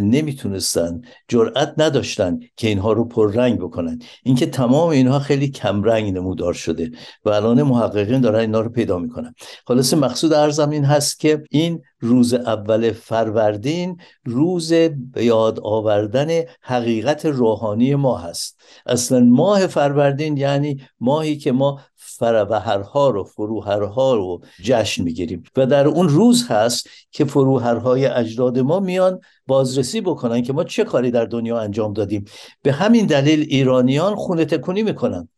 نمی‌تونستن 0.00 1.00
جرأت 1.28 1.74
نداشتن 1.78 2.40
که 2.56 2.68
اینها 2.68 2.92
رو 2.92 3.04
پررنگ 3.04 3.58
بکنن. 3.58 3.98
اینکه 4.22 4.46
تمام 4.46 4.88
اینها 4.88 5.18
خیلی 5.18 5.48
کمرنگ 5.48 6.14
نمودار 6.14 6.52
شده 6.52 6.90
و 7.24 7.30
الان 7.30 7.62
محققین 7.62 8.20
دارن 8.20 8.40
اینا 8.40 8.60
رو 8.60 8.70
پیدا 8.70 8.98
می‌کنن. 8.98 9.34
خلاص 9.66 9.94
مقصود 9.94 10.32
ارزم 10.32 10.70
این 10.70 10.84
هست 10.84 11.20
که 11.20 11.42
این 11.50 11.82
روز 12.00 12.34
اول 12.34 12.92
فروردین 12.92 13.96
روز 14.24 14.72
یاد 15.16 15.60
آوردن 15.62 16.42
حقیقت 16.60 17.26
روحانی 17.26 17.94
ما 17.94 18.18
هست. 18.18 18.60
اصلا 18.86 19.20
ماه 19.20 19.66
فروردین 19.66 20.36
یعنی 20.36 20.80
ماهی 21.00 21.36
که 21.36 21.52
ما 21.52 21.80
فروهرها 22.18 23.10
رو 23.10 23.24
فروهرها 23.24 24.14
رو 24.14 24.40
جشن 24.62 25.02
می‌گیریم. 25.02 25.42
و 25.56 25.66
در 25.66 25.86
اون 25.86 26.08
روز 26.08 26.46
هست 26.48 26.88
که 27.10 27.24
فروهرهای 27.24 28.06
اجداد 28.06 28.58
ما 28.58 28.80
میان 28.80 29.20
بازرسی 29.46 30.00
بکنن 30.00 30.42
که 30.42 30.52
ما 30.52 30.64
چه 30.64 30.84
کاری 30.84 31.10
در 31.10 31.24
دنیا 31.24 31.58
انجام 31.58 31.92
دادیم. 31.92 32.24
به 32.62 32.72
همین 32.72 33.06
دلیل 33.06 33.40
ایرانیان 33.40 34.14
خونه 34.14 34.44
تکونی 34.44 34.82
می‌کنن. 34.82 35.28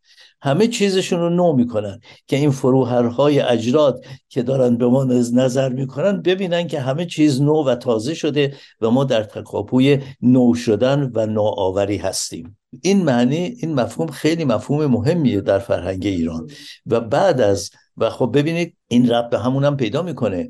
همه 0.42 0.66
چیزشون 0.66 1.20
رو 1.20 1.30
نو 1.30 1.52
می‌کنن 1.52 2.00
که 2.26 2.36
این 2.36 2.50
فروهرهای 2.50 3.40
اجراد 3.40 4.04
که 4.28 4.42
دارن 4.42 4.76
به 4.76 4.86
ما 4.86 5.04
نظر 5.04 5.68
می‌کنن 5.68 6.22
ببینن 6.22 6.66
که 6.66 6.80
همه 6.80 7.06
چیز 7.06 7.42
نو 7.42 7.64
و 7.64 7.74
تازه 7.74 8.14
شده 8.14 8.54
و 8.80 8.90
ما 8.90 9.04
در 9.04 9.22
تکاپوی 9.22 9.98
نو 10.22 10.54
شدن 10.54 11.12
و 11.14 11.26
نوآوری 11.26 11.96
هستیم. 11.96 12.57
این 12.82 13.04
معنی 13.04 13.36
این 13.36 13.74
مفهوم 13.74 14.10
خیلی 14.10 14.44
مفهوم 14.44 14.86
مهمیه 14.86 15.40
در 15.40 15.58
فرهنگ 15.58 16.06
ایران. 16.06 16.50
و 16.86 17.00
بعد 17.00 17.40
از 17.40 17.70
و 17.96 18.10
خب 18.10 18.30
ببینید 18.34 18.76
این 18.88 19.10
رب 19.10 19.30
به 19.30 19.38
همون 19.38 19.64
هم 19.64 19.76
پیدا 19.76 20.02
می‌کنه. 20.02 20.48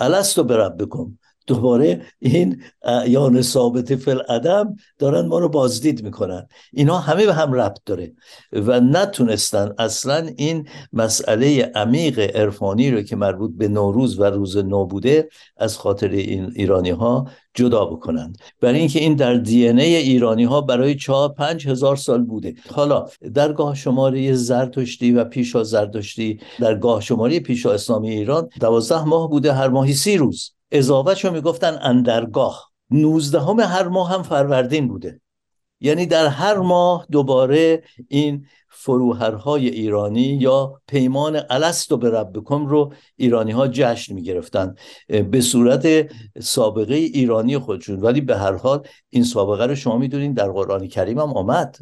الستو 0.00 0.44
به 0.44 0.56
رب 0.56 0.82
بکن 0.82 1.18
دوباره 1.46 2.02
این 2.18 2.62
اعیان 2.82 3.42
ثابت 3.42 3.96
فل 3.96 4.18
عدم 4.28 4.76
دارن 4.98 5.26
ما 5.26 5.38
رو 5.38 5.48
بازدید 5.48 6.02
می‌کنن. 6.02 6.46
اینا 6.72 6.98
همه 6.98 7.26
به 7.26 7.34
هم 7.34 7.52
ربط 7.52 7.78
داره 7.86 8.12
و 8.52 8.80
نتونستن 8.80 9.72
اصلا 9.78 10.30
این 10.36 10.68
مسئله 10.92 11.72
عمیق 11.74 12.36
عرفانی 12.36 12.90
رو 12.90 13.02
که 13.02 13.16
مربوط 13.16 13.50
به 13.56 13.68
نوروز 13.68 14.20
و 14.20 14.24
روز 14.24 14.56
نو 14.56 14.86
بوده 14.86 15.28
از 15.56 15.78
خاطر 15.78 16.08
این 16.08 16.52
ایرانی 16.56 16.90
ها 16.90 17.26
جدا 17.54 17.84
بکنند 17.84 18.38
برای 18.60 18.78
اینکه 18.78 19.00
این 19.00 19.14
در 19.14 19.34
دی 19.34 19.68
ای 19.68 19.96
ایرانی 19.96 20.44
ها 20.44 20.60
برای 20.60 20.94
چهار 20.94 21.28
پنج 21.28 21.68
هزار 21.68 21.96
سال 21.96 22.22
بوده. 22.22 22.54
حالا 22.70 23.06
در 23.34 23.52
گاه 23.52 23.74
شماره 23.74 24.34
زرتشتی 24.34 25.12
و 25.12 25.24
پیشا 25.24 25.64
زرتشتی 25.64 26.40
در 26.60 26.74
گاه 26.74 27.00
شماره 27.00 27.40
پیشا 27.40 27.72
اسلامی 27.72 28.10
ایران 28.10 28.48
دوازده 28.60 29.04
ماه 29.04 29.30
بوده 29.30 29.52
هر 29.52 29.68
ماهی 29.68 29.94
سی 29.94 30.16
روز. 30.16 30.52
اضافه 30.72 31.30
می‌گفتن 31.30 31.78
اندرگاه. 31.82 32.72
نوزدهم 32.90 33.60
هر 33.60 33.88
ماه 33.88 34.10
هم 34.10 34.22
فروردین 34.22 34.88
بوده. 34.88 35.20
یعنی 35.80 36.06
در 36.06 36.26
هر 36.26 36.56
ماه 36.56 37.06
دوباره 37.10 37.82
این 38.08 38.46
فروهرهای 38.70 39.68
ایرانی 39.68 40.20
یا 40.20 40.80
پیمان 40.88 41.40
الست 41.50 41.92
و 41.92 41.96
به 41.96 42.10
ربکم 42.10 42.66
رو 42.66 42.92
ایرانی 43.16 43.52
ها 43.52 43.68
جشن 43.68 44.14
می 44.14 44.22
گرفتن 44.22 44.74
به 45.30 45.40
صورت 45.40 46.12
سابقه 46.40 46.94
ایرانی 46.94 47.58
خودشون. 47.58 48.00
ولی 48.00 48.20
به 48.20 48.36
هر 48.36 48.52
حال 48.52 48.86
این 49.10 49.24
سابقه 49.24 49.66
رو 49.66 49.74
شما 49.74 49.98
می‌دونین 49.98 50.32
در 50.32 50.48
قرآن 50.48 50.86
کریم 50.86 51.18
هم 51.18 51.32
آمد 51.32 51.76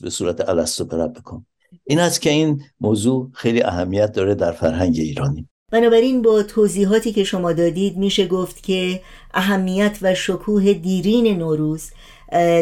به 0.00 0.10
صورت 0.10 0.48
الست 0.48 0.80
و 0.80 0.84
به 0.84 0.96
ربکم 0.96 1.46
این 1.84 2.00
است 2.00 2.20
که 2.20 2.30
این 2.30 2.62
موضوع 2.80 3.30
خیلی 3.34 3.62
اهمیت 3.62 4.12
داره 4.12 4.34
در 4.34 4.52
فرهنگ 4.52 4.96
ایرانی. 4.98 5.48
بنابراین 5.74 6.22
با 6.22 6.42
توضیحاتی 6.42 7.12
که 7.12 7.24
شما 7.24 7.52
دادید 7.52 7.96
میشه 7.96 8.26
گفت 8.26 8.62
که 8.62 9.00
اهمیت 9.34 9.98
و 10.02 10.14
شکوه 10.14 10.72
دیرین 10.72 11.38
نوروز 11.38 11.90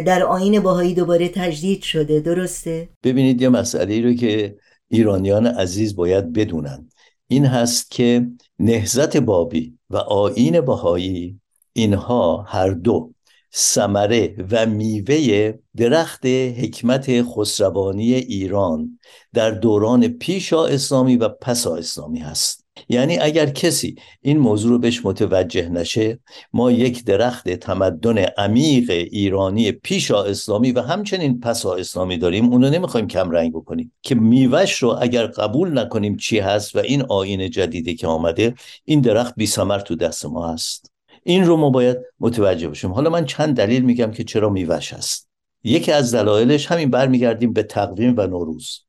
در 0.07 0.23
آین 0.23 0.61
باهایی 0.61 0.95
دوباره 0.95 1.29
تجدید 1.29 1.83
شده. 1.83 2.21
درسته؟ 2.21 2.89
ببینید 3.05 3.43
یه 3.43 3.49
مسئله 3.49 4.01
رو 4.01 4.15
که 4.15 4.57
ایرانیان 4.89 5.47
عزیز 5.47 5.97
باید 5.97 6.33
بدونن 6.33 6.89
این 7.29 7.47
هست 7.47 7.91
که 7.91 8.27
نهزت 8.59 9.17
بابی 9.17 9.79
و 9.91 9.97
آین 9.97 10.61
باهایی 10.61 11.41
اینها 11.73 12.43
هر 12.43 12.71
دو 12.71 13.13
ثمره 13.55 14.37
و 14.51 14.67
میوه 14.67 15.53
درخت 15.77 16.27
حکمت 16.27 17.23
خسروانی 17.23 18.15
ایران 18.15 18.99
در 19.33 19.51
دوران 19.51 20.09
پیشا 20.09 20.67
اسلامی 20.67 21.17
و 21.17 21.29
پسا 21.29 21.77
اسلامی 21.77 22.19
هست. 22.19 22.62
یعنی 22.89 23.19
اگر 23.19 23.47
کسی 23.47 23.97
این 24.21 24.39
موضوع 24.39 24.71
رو 24.71 24.79
بهش 24.79 25.05
متوجه 25.05 25.69
نشه 25.69 26.19
ما 26.53 26.71
یک 26.71 27.05
درخت 27.05 27.49
تمدن 27.49 28.19
عمیق 28.19 28.91
ایرانی 28.91 29.73
پیشا 29.73 30.23
اسلامی 30.23 30.73
و 30.73 30.81
همچنین 30.81 31.41
پسا 31.41 31.75
اسلامی 31.75 32.19
داریم 32.19 32.53
اونو 32.53 32.71
نمی‌خوایم 32.71 33.07
کم 33.07 33.31
رنگ 33.31 33.53
بکنیم. 33.53 33.93
که 34.03 34.15
میوش 34.15 34.83
رو 34.83 34.97
اگر 35.01 35.27
قبول 35.27 35.79
نکنیم 35.79 36.17
چی 36.17 36.39
هست 36.39 36.77
و 36.77 36.79
این 36.79 37.03
آین 37.03 37.51
جدیدی 37.51 37.95
که 37.95 38.07
آمده 38.07 38.55
این 38.85 39.01
درخت 39.01 39.35
بی 39.37 39.47
سمر 39.47 39.79
تو 39.79 39.97
دست 39.97 40.27
ما 40.27 40.53
هست. 40.53 40.93
این 41.25 41.45
رو 41.45 41.57
ما 41.57 41.71
باید 41.71 41.97
متوجه 42.21 42.69
باشیم 42.69 42.93
حالا 42.93 43.11
من 43.11 43.25
چند 43.25 43.57
دلیل 43.57 43.83
میگم 43.83 44.11
که 44.11 44.25
چرا 44.25 44.51
میوش 44.51 44.93
هست. 44.93 45.29
یکی 45.65 45.93
از 45.93 46.15
دلایلش 46.15 46.67
همین 46.67 46.91
برمیگردیم 46.91 47.53
به 47.53 47.63
تقویم 47.63 48.15
و 48.17 48.27
نوروز. 48.27 48.81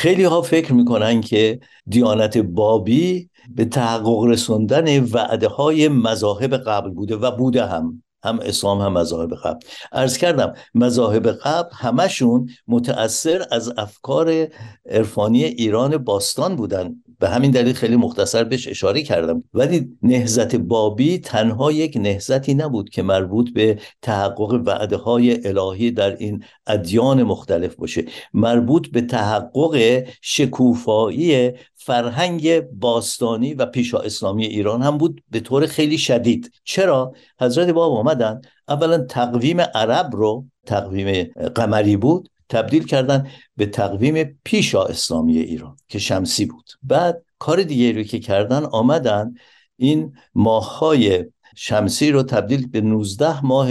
خیلی 0.00 0.24
ها 0.24 0.42
فکر 0.42 0.72
می‌کنن 0.72 1.20
که 1.20 1.60
دیانت 1.88 2.38
بابی 2.38 3.30
به 3.54 3.64
تحقق 3.64 4.24
رسوندن 4.24 5.04
وعده 5.04 5.48
های 5.48 5.88
مذاهب 5.88 6.56
قبل 6.56 6.90
بوده 6.90 7.16
و 7.16 7.30
بوده 7.30 7.66
هم. 7.66 8.02
هم 8.24 8.38
اسلام 8.42 8.80
هم 8.80 8.92
مذاهب 8.92 9.34
قبل. 9.34 9.58
ارز 9.92 10.16
کردم 10.16 10.54
مذاهب 10.74 11.28
قبل 11.28 11.68
همشون 11.72 12.48
متأثر 12.68 13.46
از 13.50 13.72
افکار 13.78 14.46
عرفانی 14.90 15.44
ایران 15.44 15.96
باستان 15.96 16.56
بودن. 16.56 16.94
به 17.20 17.28
همین 17.28 17.50
دلیل 17.50 17.72
خیلی 17.72 17.96
مختصر 17.96 18.44
بهش 18.44 18.68
اشاره 18.68 19.02
کردم. 19.02 19.44
ولی 19.54 19.88
نهزت 20.02 20.56
بابی 20.56 21.18
تنها 21.18 21.72
یک 21.72 21.96
نهزتی 21.96 22.54
نبود 22.54 22.90
که 22.90 23.02
مربوط 23.02 23.52
به 23.52 23.78
تحقق 24.02 24.62
وعده 24.66 24.96
های 24.96 25.48
الهی 25.48 25.90
در 25.90 26.16
این 26.16 26.44
ادیان 26.66 27.22
مختلف 27.22 27.74
باشه. 27.74 28.04
مربوط 28.34 28.88
به 28.88 29.00
تحقق 29.00 30.04
شکوفایی 30.22 31.52
فرهنگ 31.74 32.60
باستانی 32.60 33.54
و 33.54 33.66
پیشا 33.66 33.98
اسلامی 33.98 34.46
ایران 34.46 34.82
هم 34.82 34.98
بود 34.98 35.22
به 35.30 35.40
طور 35.40 35.66
خیلی 35.66 35.98
شدید. 35.98 36.52
چرا؟ 36.64 37.12
حضرت 37.40 37.68
باب 37.68 37.92
آمدن. 37.92 38.40
اولا 38.68 38.98
تقویم 38.98 39.60
عرب 39.60 40.10
رو 40.12 40.44
تقویم 40.66 41.24
قمری 41.54 41.96
بود. 41.96 42.28
تبدیل 42.50 42.84
کردن 42.84 43.30
به 43.56 43.66
تقویم 43.66 44.40
پیشا 44.44 44.84
اسلامی 44.84 45.38
ایران 45.38 45.76
که 45.88 45.98
شمسی 45.98 46.44
بود. 46.44 46.70
بعد 46.82 47.24
کار 47.38 47.62
دیگه 47.62 47.92
رو 47.92 48.02
که 48.02 48.18
کردن 48.18 48.64
آمدن 48.64 49.34
این 49.76 50.12
ماههای 50.34 51.24
شمسی 51.56 52.10
رو 52.10 52.22
تبدیل 52.22 52.68
به 52.68 52.80
19 52.80 53.46
ماه 53.46 53.70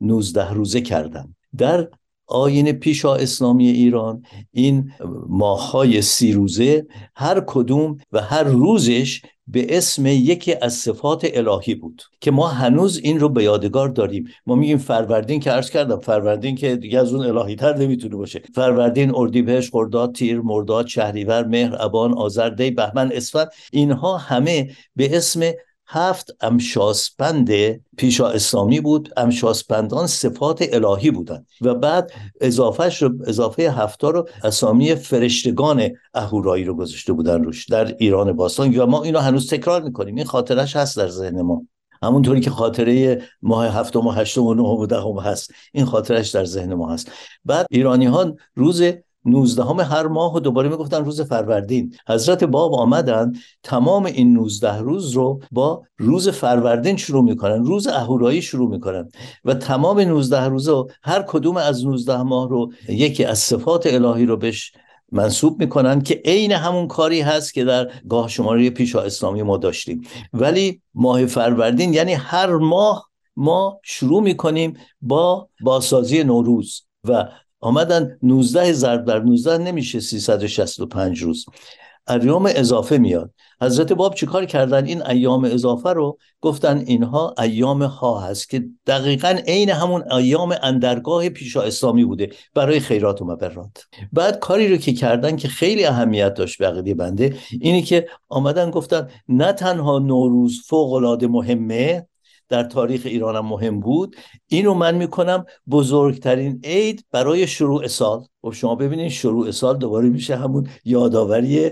19 0.00 0.52
روزه 0.52 0.80
کردن. 0.80 1.34
در 1.56 1.88
آین 2.26 2.72
پیشا 2.72 3.14
اسلامی 3.14 3.68
ایران 3.68 4.22
این 4.50 4.92
ماههای 5.28 6.02
سی 6.02 6.32
روزه 6.32 6.86
هر 7.16 7.42
کدوم 7.46 7.96
و 8.12 8.20
هر 8.20 8.42
روزش 8.42 9.22
به 9.46 9.76
اسم 9.76 10.06
یکی 10.06 10.54
از 10.62 10.74
صفات 10.74 11.26
الهی 11.34 11.74
بود 11.74 12.02
که 12.20 12.30
ما 12.30 12.48
هنوز 12.48 12.98
این 12.98 13.20
رو 13.20 13.28
به 13.28 13.44
یادگار 13.44 13.88
داریم. 13.88 14.28
ما 14.46 14.54
میگیم 14.54 14.78
فروردین 14.78 15.40
که 15.40 15.50
عرض 15.50 15.70
کردم 15.70 15.98
فروردین 15.98 16.56
که 16.56 16.76
دیگه 16.76 16.98
از 16.98 17.14
اون 17.14 17.26
الهی 17.26 17.56
تر 17.56 17.76
نمی‌تونه 17.76 18.16
باشه. 18.16 18.42
فروردین 18.54 19.12
اردیبهشت 19.14 19.70
خرداد 19.72 20.14
تیر 20.14 20.40
مرداد 20.40 20.86
شهریور 20.86 21.44
مهر 21.46 21.76
ابان 21.80 22.14
آذر 22.14 22.48
دی 22.48 22.70
بهمن 22.70 23.12
اسفند 23.12 23.48
اینها 23.72 24.16
همه 24.16 24.70
به 24.96 25.16
اسم 25.16 25.40
هفت 25.86 26.36
امشاسپند 26.40 27.50
پیشا 27.96 28.28
اسلامی 28.28 28.80
بود. 28.80 29.12
امشاسپندان 29.16 30.06
صفات 30.06 30.64
الهی 30.72 31.10
بودند. 31.10 31.46
و 31.60 31.74
بعد 31.74 32.12
اضافهش 32.40 33.02
رو 33.02 33.10
اضافه 33.26 33.70
هفتا 33.70 34.10
رو 34.10 34.28
اسامی 34.44 34.94
فرشتگان 34.94 35.90
اهورایی 36.14 36.64
رو 36.64 36.74
گذاشته 36.74 37.12
بودن 37.12 37.44
روش 37.44 37.66
در 37.66 37.94
ایران 37.98 38.32
باستان. 38.32 38.78
و 38.78 38.86
ما 38.86 39.02
اینو 39.02 39.18
هنوز 39.18 39.50
تکرار 39.50 39.82
می‌کنیم. 39.82 40.14
این 40.14 40.24
خاطرش 40.24 40.76
هست 40.76 40.96
در 40.96 41.08
ذهن 41.08 41.42
ما. 41.42 41.62
همونطوری 42.02 42.40
که 42.40 42.50
خاطره 42.50 43.22
ماه 43.42 43.66
هفتم 43.66 44.06
و 44.06 44.10
هشتم 44.10 44.42
و 44.42 44.54
نهم 44.54 44.66
و 44.66 44.86
دهم 44.86 45.18
هست. 45.18 45.50
این 45.72 45.84
خاطرش 45.84 46.30
در 46.30 46.44
ذهن 46.44 46.74
ما 46.74 46.92
هست. 46.92 47.10
بعد 47.44 47.66
ایرانی 47.70 48.06
ها 48.06 48.34
روز 48.54 48.82
19 49.24 49.84
هر 49.84 50.06
ماه 50.06 50.34
و 50.34 50.40
دوباره 50.40 50.68
می‌گفتن 50.68 51.04
روز 51.04 51.20
فروردین. 51.20 51.94
حضرت 52.08 52.44
باب 52.44 52.74
آمدن 52.74 53.32
تمام 53.62 54.04
این 54.04 54.32
19 54.32 54.78
روز 54.78 55.12
رو 55.12 55.40
با 55.50 55.82
روز 55.98 56.28
فروردین 56.28 56.96
شروع 56.96 57.24
می‌کنن 57.24 57.64
روز 57.64 57.86
اهورایی 57.86 58.42
شروع 58.42 58.70
می‌کنن 58.70 59.08
و 59.44 59.54
تمام 59.54 60.00
19 60.00 60.44
روز 60.44 60.68
رو 60.68 60.90
هر 61.02 61.22
کدوم 61.22 61.56
از 61.56 61.86
19 61.86 62.22
ماه 62.22 62.48
رو 62.48 62.72
یکی 62.88 63.24
از 63.24 63.38
صفات 63.38 63.86
الهی 63.86 64.26
رو 64.26 64.36
بهش 64.36 64.72
منصوب 65.12 65.60
می‌کنن 65.60 66.00
که 66.00 66.22
عین 66.24 66.52
همون 66.52 66.88
کاری 66.88 67.20
هست 67.20 67.54
که 67.54 67.64
در 67.64 67.90
گاه 68.08 68.28
شماره 68.28 68.70
پیشا 68.70 69.00
اسلامی 69.00 69.42
ما 69.42 69.56
داشتیم. 69.56 70.02
ولی 70.32 70.80
ماه 70.94 71.26
فروردین 71.26 71.94
یعنی 71.94 72.12
هر 72.12 72.56
ماه 72.56 73.10
ما 73.36 73.80
شروع 73.84 74.22
می‌کنیم 74.22 74.76
با 75.00 75.48
باسازی 75.60 76.24
نوروز 76.24 76.82
و 77.04 77.28
آمدن 77.64 78.18
19 78.22 78.72
ضرب 78.72 79.04
در 79.04 79.18
19 79.18 79.58
نمیشه 79.58 80.00
365 80.00 81.22
روز. 81.22 81.46
ایام 82.08 82.50
اضافه 82.54 82.98
میاد. 82.98 83.30
حضرت 83.60 83.92
باب 83.92 84.14
چیکار 84.14 84.44
کردن؟ 84.44 84.86
این 84.86 85.06
ایام 85.06 85.44
اضافه 85.44 85.88
رو 85.88 86.18
گفتن 86.40 86.78
اینها 86.86 87.34
ایام 87.38 87.82
ها 87.82 88.20
هست 88.20 88.50
که 88.50 88.64
دقیقا 88.86 89.38
عین 89.46 89.70
همون 89.70 90.12
ایام 90.12 90.54
اندرگاه 90.62 91.28
پیشا 91.28 91.62
اسلامی 91.62 92.04
بوده 92.04 92.30
برای 92.54 92.80
خیرات 92.80 93.22
و 93.22 93.24
مبرات. 93.24 93.84
بعد 94.12 94.38
کاری 94.38 94.68
رو 94.68 94.76
که 94.76 94.92
کردن 94.92 95.36
که 95.36 95.48
خیلی 95.48 95.84
اهمیت 95.84 96.34
داشت 96.34 96.62
به 96.62 96.94
بنده 96.94 97.36
اینی 97.60 97.82
که 97.82 98.08
آمدن 98.28 98.70
گفتن 98.70 99.08
نه 99.28 99.52
تنها 99.52 99.98
نوروز 99.98 100.62
فوق 100.66 100.92
العاده 100.92 101.26
مهمه 101.26 102.06
در 102.48 102.62
تاریخ 102.62 103.02
ایرانم 103.04 103.46
مهم 103.46 103.80
بود. 103.80 104.16
اینو 104.46 104.74
من 104.74 104.94
می‌کنم 104.94 105.44
بزرگترین 105.70 106.60
عید 106.64 107.04
برای 107.12 107.46
شروع 107.46 107.86
سال. 107.86 108.18
و 108.18 108.26
خب 108.42 108.52
شما 108.52 108.74
ببینید 108.74 109.10
شروع 109.10 109.50
سال 109.50 109.78
دوباره 109.78 110.08
میشه 110.08 110.36
همون 110.36 110.68
یادآوری 110.84 111.70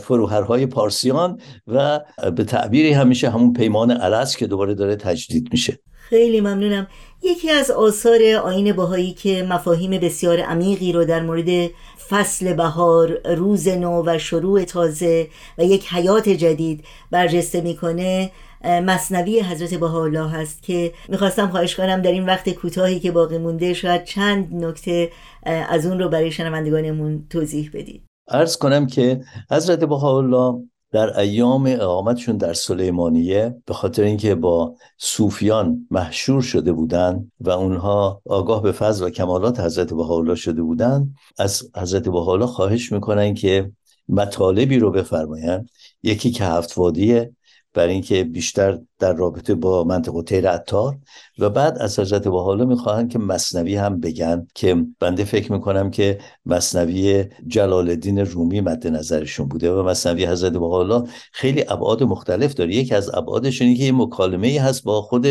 فروهرهای 0.00 0.66
پارسیان 0.66 1.40
و 1.66 2.00
به 2.36 2.44
تعبیری 2.44 2.92
همیشه 2.92 3.30
همون 3.30 3.52
پیمان 3.52 3.90
عرس 3.90 4.36
که 4.36 4.46
دوباره 4.46 4.74
داره 4.74 4.96
تجدید 4.96 5.48
میشه. 5.52 5.78
خیلی 6.08 6.40
ممنونم. 6.40 6.86
یکی 7.22 7.50
از 7.50 7.70
آثار 7.70 8.20
آین 8.44 8.72
باهایی 8.72 9.12
که 9.12 9.46
مفاهیم 9.48 9.90
بسیار 9.90 10.40
عمیقی 10.40 10.92
رو 10.92 11.04
در 11.04 11.22
مورد 11.22 11.70
فصل 12.08 12.52
بهار 12.52 13.34
روز 13.34 13.68
نو 13.68 14.02
و 14.06 14.18
شروع 14.18 14.64
تازه 14.64 15.28
و 15.58 15.64
یک 15.64 15.86
حیات 15.92 16.28
جدید 16.28 16.84
برجسته 17.10 17.60
می‌کنه 17.60 18.30
مصنوی 18.64 19.40
حضرت 19.40 19.74
بهاءالله 19.74 20.30
هست 20.30 20.62
که 20.62 20.92
می‌خواستم 21.08 21.48
خواهش 21.48 21.76
کنم 21.76 22.02
در 22.02 22.12
این 22.12 22.26
وقت 22.26 22.48
کوتاهی 22.48 23.00
که 23.00 23.10
باقی 23.10 23.38
مونده 23.38 23.74
شاید 23.74 24.04
چند 24.04 24.64
نکته 24.64 25.10
از 25.46 25.86
اون 25.86 25.98
رو 25.98 26.08
برای 26.08 26.32
شنوندگانمون 26.32 27.26
توضیح 27.30 27.70
بدید. 27.74 28.04
ارز 28.28 28.56
کنم 28.56 28.86
که 28.86 29.20
حضرت 29.50 29.84
بهاءالله 29.84 30.62
در 30.92 31.20
ایام 31.20 31.66
اقامتشون 31.66 32.36
در 32.36 32.52
سلیمانیه 32.52 33.54
به 33.66 33.74
خاطر 33.74 34.02
اینکه 34.02 34.34
با 34.34 34.74
صوفیان 34.98 35.86
محشور 35.90 36.42
شده 36.42 36.72
بودند 36.72 37.32
و 37.40 37.50
اونها 37.50 38.22
آگاه 38.26 38.62
به 38.62 38.72
فضل 38.72 39.06
و 39.06 39.10
کمالات 39.10 39.60
حضرت 39.60 39.94
بهاءالله 39.94 40.34
شده 40.34 40.62
بودند 40.62 41.14
از 41.38 41.70
حضرت 41.76 42.08
بهاءالله 42.08 42.46
خواهش 42.46 42.92
می‌کنن 42.92 43.34
که 43.34 43.70
مطالبی 44.08 44.78
رو 44.78 44.90
بفرمایند. 44.90 45.68
یکی 46.02 46.30
که 46.30 46.44
هفت 46.44 46.78
وادیه 46.78 47.32
برای 47.74 47.92
اینکه 47.92 48.24
بیشتر 48.24 48.78
در 48.98 49.12
رابطه 49.12 49.54
با 49.54 49.84
منطقه 49.84 50.22
تیر 50.22 50.50
عطار. 50.50 50.98
و 51.38 51.50
بعد 51.50 51.78
از 51.78 51.98
حضرت 51.98 52.26
حالا 52.26 52.64
می‌خواهند 52.64 53.10
که 53.10 53.18
مصنوی 53.18 53.76
هم 53.76 54.00
بگن 54.00 54.46
که 54.54 54.86
بنده 55.00 55.24
فکر 55.24 55.52
می‌کنم 55.52 55.90
که 55.90 56.18
مصنوی 56.46 57.24
جلال 57.46 57.88
الدین 57.90 58.18
رومی 58.18 58.60
مد 58.60 58.86
نظرشون 58.86 59.48
بوده 59.48 59.72
و 59.72 59.82
مصنوی 59.82 60.26
حضرت 60.26 60.56
حالا 60.56 61.04
خیلی 61.32 61.64
ابعاد 61.68 62.02
مختلف 62.02 62.54
داره. 62.54 62.74
یکی 62.74 62.94
از 62.94 63.14
ابعادش 63.14 63.62
اینه 63.62 63.76
که 63.76 63.84
یه 63.84 63.92
مکالمه 63.92 64.46
ای 64.46 64.58
هست 64.58 64.84
با 64.84 65.02
خود 65.02 65.26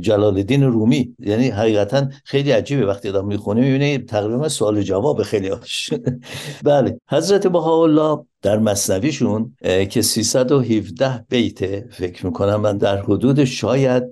جلال 0.00 0.36
الدین 0.36 0.62
رومی. 0.62 1.16
یعنی 1.18 1.48
حقیقتا 1.48 2.08
خیلی 2.24 2.50
عجیبه. 2.50 2.86
وقتی 2.86 3.08
آدم 3.08 3.26
می‌خونه 3.26 3.60
می‌بینه 3.60 3.98
تقریبا 3.98 4.48
سوال 4.48 4.82
جواب 4.82 5.22
خیلی 5.22 5.50
آش 5.50 5.90
بله 6.64 7.00
حضرت 7.10 7.46
بهاءالله 7.46 8.24
در 8.42 8.58
مصنویشون 8.58 9.56
که 9.90 10.02
317 10.02 11.26
بیته 11.28 11.88
فکر 11.90 12.26
می‌کنم 12.26 12.56
من 12.56 12.78
در 12.78 13.02
حدود 13.02 13.44
شاید 13.44 14.02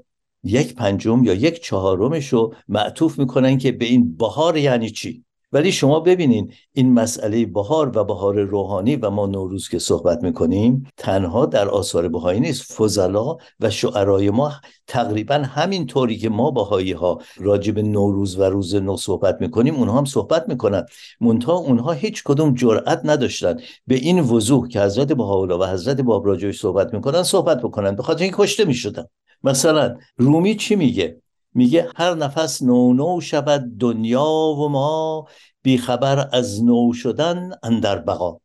یک 0.45 0.75
پنجم 0.75 1.25
یا 1.25 1.35
یک 1.35 1.63
چهارمش 1.63 2.29
رو 2.29 2.55
معطوف 2.69 3.19
می‌کنن 3.19 3.59
که 3.59 3.73
به 3.73 3.85
این 3.85 4.17
بهار 4.17 4.57
یعنی 4.57 4.91
چی؟ 4.91 5.25
ولی 5.53 5.73
شما 5.73 6.01
ببینین 6.01 6.53
این 6.73 6.93
مسئله 6.93 7.47
بهار 7.47 7.99
و 7.99 8.05
بهار 8.05 8.41
روحانی 8.41 8.97
و 8.97 9.11
ما 9.11 9.27
نوروز 9.27 9.69
که 9.69 9.79
صحبت 9.79 10.23
می‌کنیم 10.23 10.87
تنها 10.97 11.47
در 11.47 11.69
آثار 11.69 12.09
بهایی 12.09 12.41
نیست. 12.41 12.73
فضلا 12.73 13.37
و 13.61 13.71
شعرای 13.71 14.31
ما 14.31 14.53
تقریبا 14.87 15.35
همین 15.35 15.87
طوری 15.87 16.19
که 16.19 16.29
ما 16.29 16.51
بهایی 16.51 16.93
ها 16.93 17.19
راجب 17.37 17.79
نوروز 17.79 18.39
و 18.39 18.43
روز 18.43 18.75
نو 18.75 18.97
صحبت 18.97 19.37
می‌کنیم 19.41 19.75
اونها 19.75 19.99
هم 19.99 20.05
صحبت 20.05 20.49
می‌کنن. 20.49 20.87
منتها 21.21 21.53
اونها 21.53 21.93
هیچ 21.93 22.25
کدوم 22.25 22.55
جرأت 22.55 23.01
نداشتن 23.05 23.57
به 23.87 23.95
این 23.95 24.21
وضوح 24.21 24.69
که 24.69 24.81
حضرت 24.83 25.13
بهاءالله 25.13 25.57
و 25.57 25.65
حضرت 25.65 26.01
باب 26.01 26.27
راجبش 26.27 26.61
صحبت 26.61 26.95
می‌کنن 26.95 27.23
صحبت 27.23 27.63
بکنن 27.63 27.97
به 27.97 28.03
خاطر 28.03 28.23
اینکه 28.23 28.37
کشته 28.39 28.65
می‌شدن. 28.65 29.05
مثلا 29.43 29.97
رومی 30.17 30.57
چی 30.57 30.77
میگه؟ 30.77 31.21
میگه 31.55 31.89
هر 31.97 32.15
نفس 32.15 32.63
نو 32.63 32.93
نو 32.95 33.21
شود 33.21 33.79
دنیا 33.79 34.55
و 34.59 34.69
ما 34.69 35.27
بیخبر 35.63 36.29
از 36.33 36.65
نو 36.65 36.93
شدن 36.93 37.51
اندر 37.63 37.99
بقا. 37.99 38.39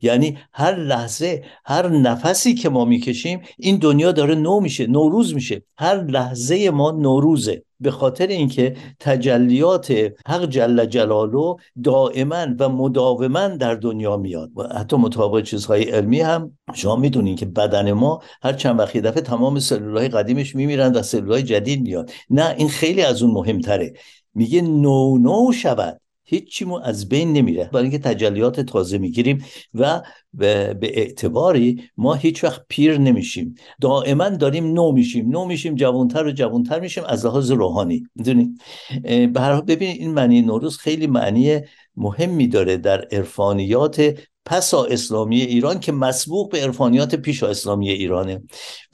یعنی 0.00 0.38
هر 0.52 0.74
لحظه 0.76 1.44
هر 1.64 1.88
نفسی 1.88 2.54
که 2.54 2.68
ما 2.68 2.84
می‌کشیم 2.84 3.40
این 3.58 3.76
دنیا 3.76 4.12
داره 4.12 4.34
نو 4.34 4.60
میشه 4.60 4.86
نوروز 4.86 5.34
میشه. 5.34 5.62
هر 5.78 6.02
لحظه 6.02 6.70
ما 6.70 6.90
نوروزه. 6.90 7.62
به 7.80 7.90
خاطر 7.90 8.26
اینکه 8.26 8.76
تجلیات 9.00 9.92
حق 10.26 10.44
جل 10.44 10.84
جلاله 10.84 11.56
دائما 11.84 12.46
و 12.58 12.68
مداوما 12.68 13.48
در 13.48 13.74
دنیا 13.74 14.16
میاد. 14.16 14.50
و 14.56 14.62
حتی 14.78 14.96
مطابق 14.96 15.42
چیزهای 15.42 15.82
علمی 15.82 16.20
هم 16.20 16.58
شما 16.74 16.96
می‌دونین 16.96 17.36
که 17.36 17.46
بدن 17.46 17.92
ما 17.92 18.22
هر 18.42 18.52
چند 18.52 18.78
وقت 18.78 18.96
دفعه 18.96 19.22
تمام 19.22 19.58
سلولهای 19.58 20.08
قدیمش 20.08 20.54
میمیرن 20.54 20.92
و 20.92 21.02
سلولهای 21.02 21.42
جدید 21.42 21.82
میاد. 21.82 22.10
نه 22.30 22.54
این 22.58 22.68
خیلی 22.68 23.02
از 23.02 23.22
اون 23.22 23.32
مهمتره. 23.32 23.92
میگه 24.34 24.62
نو 24.62 25.18
نو 25.18 25.52
شود. 25.52 26.00
هیچیمو 26.30 26.80
از 26.84 27.08
بین 27.08 27.32
نمیره. 27.32 27.70
برای 27.72 27.82
اینکه 27.82 27.98
تجلیات 27.98 28.60
تازه 28.60 28.98
می‌گیریم 28.98 29.44
و 29.74 30.02
به 30.34 30.78
اعتباری 30.82 31.82
ما 31.96 32.14
هیچ 32.14 32.44
وقت 32.44 32.62
پیر 32.68 32.98
نمیشیم. 32.98 33.54
دائما 33.80 34.28
داریم 34.28 34.72
نو 34.72 34.92
میشیم. 34.92 35.28
نو 35.28 35.44
میشیم 35.44 35.74
جوانتر 35.74 36.26
و 36.26 36.30
جوانتر 36.30 36.80
میشیم 36.80 37.04
از 37.04 37.26
لحاظ 37.26 37.50
روحانی. 37.50 38.06
می‌دونید 38.14 38.60
به 39.02 39.40
هر 39.40 39.60
ببینید 39.60 40.00
این 40.00 40.10
معنی 40.10 40.42
نوروز 40.42 40.78
خیلی 40.78 41.06
معنی 41.06 41.60
مهمی 41.96 42.48
داره 42.48 42.76
در 42.76 43.04
عرفانیات 43.12 44.18
پسا 44.44 44.84
اسلامی 44.84 45.40
ایران 45.40 45.80
که 45.80 45.92
مسبوق 45.92 46.50
به 46.50 46.60
عرفانیات 46.60 47.14
پیشا 47.14 47.48
اسلامی 47.48 47.90
ایرانه. 47.90 48.42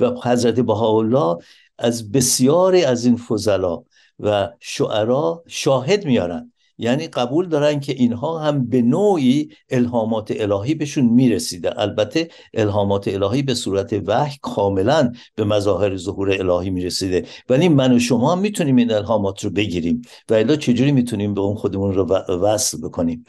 و 0.01 0.11
حضرت 0.25 0.61
بهاءالله 0.61 1.37
از 1.79 2.13
بسیاری 2.13 2.85
از 2.85 3.05
این 3.05 3.17
فضلا 3.17 3.83
و 4.21 4.51
شعرا 4.61 5.45
شاهد 5.47 6.05
میارن. 6.05 6.53
یعنی 6.79 7.07
قبول 7.07 7.49
دارن 7.49 7.81
که 7.81 7.93
اینها 7.93 8.39
هم 8.39 8.67
به 8.67 8.83
نوعی 8.83 9.49
الهامات 9.71 10.33
الهی 10.37 10.75
بهشون 10.75 11.05
می‌رسیده. 11.05 11.81
البته 11.81 12.29
الهامات 12.55 13.09
الهی 13.09 13.43
به 13.43 13.55
صورت 13.55 14.03
وحی 14.07 14.37
کاملا 14.43 15.13
به 15.37 15.45
مظاهر 15.45 15.97
ظهور 15.97 16.31
الهی 16.33 16.71
می‌رسیده. 16.71 17.25
ولی 17.49 17.69
من 17.69 17.93
و 17.93 17.99
شما 17.99 18.35
می‌تونیم 18.35 18.77
این 18.77 18.93
الهامات 18.93 19.45
رو 19.45 19.51
بگیریم 19.51 20.03
و 20.31 20.35
الا 20.35 20.57
چجوری 20.57 20.93
می‌تونیم 20.93 21.35
به 21.35 21.41
اون 21.41 21.55
خودمون 21.55 21.95
رو 21.95 22.05
وصل 22.43 22.79
بکنیم؟ 22.81 23.25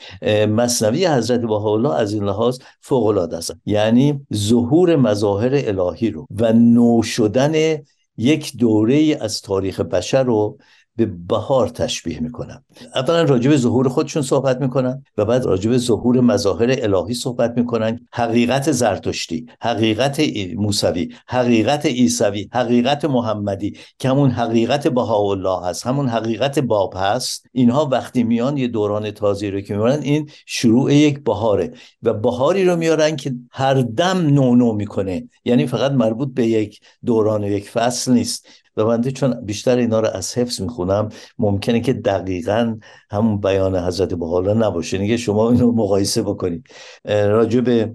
مصنوی 0.50 1.06
حضرت 1.06 1.42
بهاءالله 1.42 1.94
از 1.94 2.14
این 2.14 2.24
لحاظ 2.24 2.60
فوق 2.82 3.06
العاده 3.06 3.38
است. 3.38 3.56
یعنی 3.66 4.26
ظهور 4.34 4.96
مظاهر 4.96 5.52
الهی 5.54 6.10
رو 6.10 6.28
و 6.40 6.54
نو 6.54 7.04
شدن 7.04 7.78
یک 8.18 8.58
دوره 8.58 9.18
از 9.22 9.42
تاریخ 9.42 9.80
بشر 9.80 10.24
رو 10.24 10.58
به 10.98 11.06
بهار 11.06 11.70
تشبیه 11.70 12.20
می‌کنم. 12.20 12.64
اولا 12.96 13.24
راجع 13.24 13.50
به 13.50 13.58
ظهور 13.58 13.90
خودشون 13.90 14.22
صحبت 14.22 14.62
می‌کنن 14.62 15.04
و 15.18 15.26
بعد 15.26 15.46
راجع 15.46 15.70
به 15.70 15.78
ظهور 15.78 16.22
مظاهر 16.22 16.76
الهی 16.82 17.14
صحبت 17.14 17.54
می‌کنن. 17.58 18.00
حقیقت 18.14 18.72
زرتشتی 18.72 19.46
حقیقت 19.62 20.22
موسوی 20.56 21.14
حقیقت 21.28 21.86
عیسوی 21.86 22.50
حقیقت 22.54 23.06
محمدی 23.06 23.78
که 24.00 24.10
همون 24.10 24.32
حقیقت 24.32 24.88
بهاءالله 24.88 25.66
هست 25.66 25.88
همون 25.88 26.08
حقیقت 26.08 26.60
باب 26.60 26.94
هست. 26.98 27.46
اینها 27.52 27.86
وقتی 27.86 28.24
میان 28.24 28.58
یه 28.58 28.68
دوران 28.68 29.12
تازی 29.12 29.52
رو 29.52 29.62
که 29.62 29.76
میارن 29.76 30.02
این 30.02 30.30
شروع 30.46 30.94
یک 30.94 31.24
بهاره 31.24 31.72
و 32.04 32.14
بهاری 32.14 32.66
رو 32.66 32.76
میارن 32.76 33.16
که 33.16 33.36
هر 33.52 33.74
دم 33.74 34.18
نو 34.18 34.56
نو 34.56 34.74
می‌کنه. 34.74 35.30
یعنی 35.46 35.68
فقط 35.68 35.92
مربوط 35.92 36.34
به 36.34 36.48
یک 36.48 36.80
دوران 37.06 37.44
و 37.44 37.48
یک 37.48 37.70
فصل 37.70 38.14
نیست. 38.14 38.48
و 38.78 38.86
بنده 38.86 39.12
چون 39.12 39.46
بیشتر 39.46 39.78
اینا 39.78 40.00
رو 40.00 40.08
از 40.08 40.38
حفظ 40.38 40.62
می‌خونم 40.62 41.10
ممکنه 41.40 41.80
که 41.80 41.94
دقیقا 41.94 42.78
همون 43.10 43.40
بیان 43.40 43.76
حضرت 43.76 44.14
بحالا 44.14 44.54
نباشه. 44.54 44.98
نگه 44.98 45.18
شما 45.18 45.52
اینو 45.52 45.72
مقایسه 45.72 46.22
بکنید. 46.22 46.68
راجع 47.06 47.62
به 47.62 47.94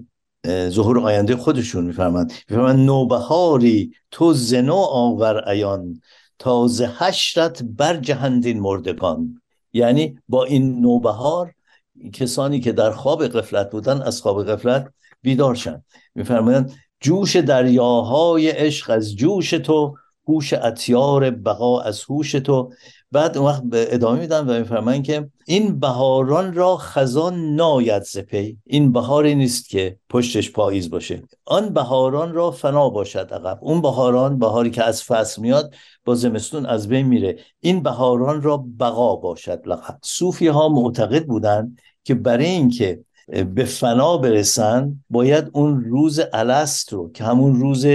ظهور 0.69 0.99
آینده 0.99 1.35
خودشون 1.35 1.85
میفرمند 1.85 2.33
میفرمند 2.49 2.79
نوبهاری 2.79 3.91
تو 4.11 4.33
زنو 4.33 4.75
آور 4.75 5.49
ایان 5.49 6.01
تازه 6.39 6.89
هشتت 6.97 7.63
بر 7.63 7.97
جهندین 7.97 8.59
مردگان. 8.59 9.41
یعنی 9.73 10.19
با 10.27 10.43
این 10.43 10.81
نوبهار 10.81 11.53
کسانی 12.13 12.59
که 12.59 12.71
در 12.71 12.91
خواب 12.91 13.27
قفلت 13.27 13.71
بودن 13.71 14.01
از 14.01 14.21
خواب 14.21 14.45
قفلت 14.45 14.93
بیدار 15.21 15.55
شن. 15.55 15.83
میفرمایند 16.15 16.71
جوش 16.99 17.35
دریاهای 17.35 18.49
عشق 18.49 18.89
از 18.89 19.15
جوش 19.15 19.49
تو 19.49 19.95
هوش 20.31 20.53
اتیار 20.53 21.29
بقا 21.29 21.81
از 21.81 22.03
هوش 22.03 22.31
تو. 22.31 22.71
بعد 23.11 23.37
اون 23.37 23.47
وقت 23.47 23.63
ادامه 23.73 24.19
میدن 24.19 24.49
و 24.49 24.59
میفرمایند 24.59 25.03
که 25.03 25.29
این 25.45 25.79
بهاران 25.79 26.53
را 26.53 26.77
خزان 26.77 27.55
ناید 27.55 28.03
زپی 28.03 28.57
این 28.65 28.91
بهاری 28.91 29.35
نیست 29.35 29.69
که 29.69 29.97
پشتش 30.09 30.51
پاییز 30.51 30.89
باشه. 30.89 31.23
آن 31.45 31.69
بهاران 31.69 32.33
را 32.33 32.51
فنا 32.51 32.89
باشد 32.89 33.33
عقب. 33.33 33.59
اون 33.61 33.81
بهاران 33.81 34.39
بهاری 34.39 34.69
که 34.69 34.83
از 34.83 35.03
فصل 35.03 35.41
میاد 35.41 35.73
با 36.05 36.15
زمستون 36.15 36.65
از 36.65 36.87
بین 36.87 37.05
میره. 37.05 37.37
این 37.59 37.83
بهاران 37.83 38.41
را 38.41 38.65
بقا 38.79 39.15
باشد 39.15 39.61
لقب. 39.65 39.99
صوفی 40.03 40.47
ها 40.47 40.69
معتقد 40.69 41.25
بودند 41.25 41.79
که 42.03 42.15
برای 42.15 42.45
اینکه 42.45 42.99
به 43.55 43.65
فنا 43.65 44.17
برسن 44.17 45.03
باید 45.09 45.49
اون 45.53 45.83
روز 45.83 46.21
الست 46.33 46.93
رو 46.93 47.11
که 47.11 47.23
همون 47.23 47.59
روز 47.59 47.85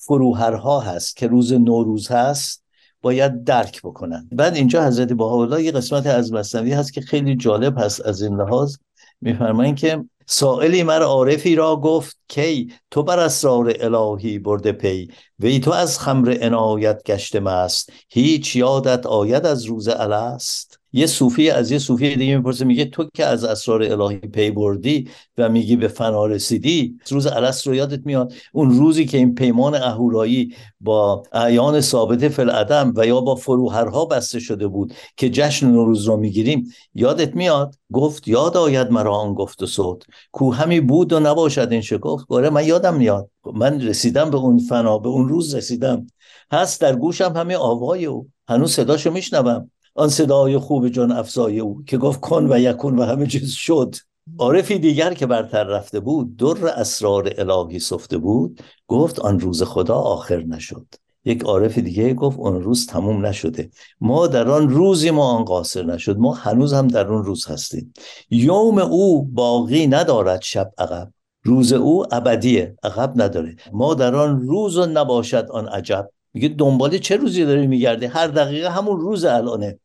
فروهرها 0.00 0.80
هست 0.80 1.16
که 1.16 1.26
روز 1.26 1.52
نوروز 1.52 2.08
هست 2.08 2.64
باید 3.02 3.44
درک 3.44 3.82
بکنن. 3.82 4.28
بعد 4.32 4.54
اینجا 4.54 4.86
حضرت 4.86 5.12
بهاءالله 5.12 5.62
یه 5.62 5.72
قسمت 5.72 6.06
از 6.06 6.32
مصنوی 6.32 6.72
هست 6.72 6.92
که 6.92 7.00
خیلی 7.00 7.36
جالب 7.36 7.78
هست 7.78 8.06
از 8.06 8.22
این 8.22 8.36
لحاظ. 8.36 8.76
میفرمایند 9.20 9.76
که 9.76 10.04
سائلی 10.26 10.82
مر 10.82 11.02
عارفی 11.02 11.54
را 11.54 11.76
گفت 11.76 12.16
کی 12.28 12.72
تو 12.90 13.02
بر 13.02 13.18
اسرار 13.18 13.74
الهی 13.80 14.38
برده 14.38 14.72
پی 14.72 15.08
وی 15.38 15.60
تو 15.60 15.70
از 15.70 15.98
خمر 15.98 16.38
عنایت 16.40 17.02
گشته 17.02 17.40
مست 17.40 17.92
هیچ 18.08 18.56
یادت 18.56 19.06
آید 19.06 19.46
از 19.46 19.64
روز 19.64 19.88
الست؟ 19.88 20.79
یه 20.92 21.06
صوفی 21.06 21.50
از 21.50 21.70
یه 21.70 21.78
صوفی 21.78 22.16
دیگه 22.16 22.36
می‌پرسه 22.36 22.64
میگه 22.64 22.84
تو 22.84 23.08
که 23.14 23.26
از 23.26 23.44
اسرار 23.44 23.82
الهی 23.82 24.16
پی 24.16 24.50
بردی 24.50 25.08
و 25.38 25.48
میگی 25.48 25.76
به 25.76 25.88
فنا 25.88 26.26
رسیدی؟ 26.26 26.98
روز 27.10 27.26
الست 27.26 27.66
رو 27.66 27.74
یادت 27.74 28.06
میاد؟ 28.06 28.32
اون 28.52 28.70
روزی 28.70 29.06
که 29.06 29.18
این 29.18 29.34
پیمان 29.34 29.74
اهورایی 29.74 30.54
با 30.80 31.22
اعیان 31.32 31.80
ثابت 31.80 32.28
فل 32.28 32.50
عدم 32.50 32.92
و 32.96 33.06
یا 33.06 33.20
با 33.20 33.34
فروهرها 33.34 34.04
بسته 34.04 34.40
شده 34.40 34.66
بود 34.66 34.94
که 35.16 35.30
جشن 35.30 35.66
نوروز 35.70 36.04
رو 36.04 36.16
می‌گیریم 36.16 36.72
یادت 36.94 37.36
میاد؟ 37.36 37.74
گفت 37.92 38.28
یاد 38.28 38.56
آید 38.56 38.90
مرا 38.90 39.14
آن 39.14 39.34
گفت 39.34 39.62
و 39.62 39.66
صوت 39.66 40.02
کو 40.32 40.50
همی 40.50 40.80
بود 40.80 41.12
و 41.12 41.20
نباشد 41.20 41.68
این 41.70 41.80
شگفت 41.80 42.26
گاره 42.28 42.50
من 42.50 42.66
یادم 42.66 42.94
میاد. 42.94 43.30
من 43.54 43.80
رسیدم 43.80 44.30
به 44.30 44.36
اون 44.36 44.58
فنا 44.58 44.98
به 44.98 45.08
اون 45.08 45.28
روز 45.28 45.54
رسیدم. 45.54 46.06
هست 46.52 46.80
در 46.80 46.96
گوشم 46.96 47.32
همه 47.36 47.56
آوای 47.56 48.06
او. 48.06 48.28
هنوز 48.48 48.72
صداشو 48.72 49.10
میشنوم. 49.10 49.70
آن 49.94 50.08
صدای 50.08 50.58
خوب 50.58 50.88
جان 50.88 51.12
افزای 51.12 51.60
او 51.60 51.82
که 51.86 51.98
گفت 51.98 52.20
کن 52.20 52.52
و 52.52 52.58
یکون 52.58 52.98
و 52.98 53.02
همه 53.02 53.26
چیز 53.26 53.50
شد. 53.50 53.94
عارفی 54.38 54.78
دیگر 54.78 55.14
که 55.14 55.26
برتر 55.26 55.64
رفته 55.64 56.00
بود 56.00 56.36
در 56.36 56.66
اسرار 56.66 57.32
الهی 57.38 57.78
سفته 57.78 58.18
بود 58.18 58.60
گفت 58.86 59.18
آن 59.18 59.40
روز 59.40 59.62
خدا 59.62 59.94
آخر 59.94 60.42
نشد. 60.42 60.86
یک 61.24 61.42
عارف 61.42 61.78
دیگه 61.78 62.14
گفت 62.14 62.38
اون 62.38 62.62
روز 62.62 62.86
تموم 62.86 63.26
نشده. 63.26 63.70
ما 64.00 64.26
در 64.26 64.48
آن 64.48 64.68
روزی 64.68 65.10
ما 65.10 65.30
آن 65.30 65.44
قاصر 65.44 65.82
نشد. 65.82 66.18
ما 66.18 66.32
هنوز 66.32 66.72
هم 66.72 66.88
در 66.88 67.06
اون 67.06 67.24
روز 67.24 67.46
هستیم. 67.46 67.92
یوم 68.30 68.78
او 68.78 69.24
باقی 69.24 69.86
ندارد 69.86 70.42
شب 70.42 70.72
عقب. 70.78 71.12
روز 71.44 71.72
او 71.72 72.14
ابدیه 72.14 72.76
عقب 72.82 73.12
نداره. 73.22 73.56
ما 73.72 73.94
در 73.94 74.16
آن 74.16 74.40
روز 74.40 74.78
نباشد 74.78 75.46
آن 75.50 75.68
عجب. 75.68 76.10
میگه 76.34 76.48
دنبال 76.48 76.98
چه 76.98 77.16
روزی 77.16 77.44
داری 77.44 77.66
میگرده 77.66 78.08
هر 78.08 78.26
دقیقه 78.26 78.70
همون 78.70 79.00
روز 79.00 79.24
الانه. 79.24 79.78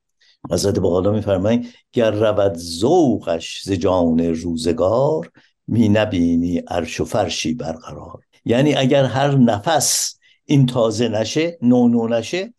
حضرت 0.51 0.79
بقالا 0.79 1.12
میفرمایند 1.12 1.65
گر 1.93 2.12
رود 2.12 2.53
ذوقش 2.58 3.62
ز 3.63 3.71
جان 3.71 4.19
روزگار 4.19 5.31
می 5.67 5.89
نبینی 5.89 6.58
عرش 6.58 7.01
و 7.01 7.05
فرشی 7.05 7.53
برقرار. 7.53 8.19
یعنی 8.45 8.75
اگر 8.75 9.05
هر 9.05 9.36
نفس 9.36 10.19
این 10.45 10.65
تازه 10.65 11.08
نشه 11.08 11.58
نو 11.62 11.88
نو 11.88 12.08
نشه 12.08 12.53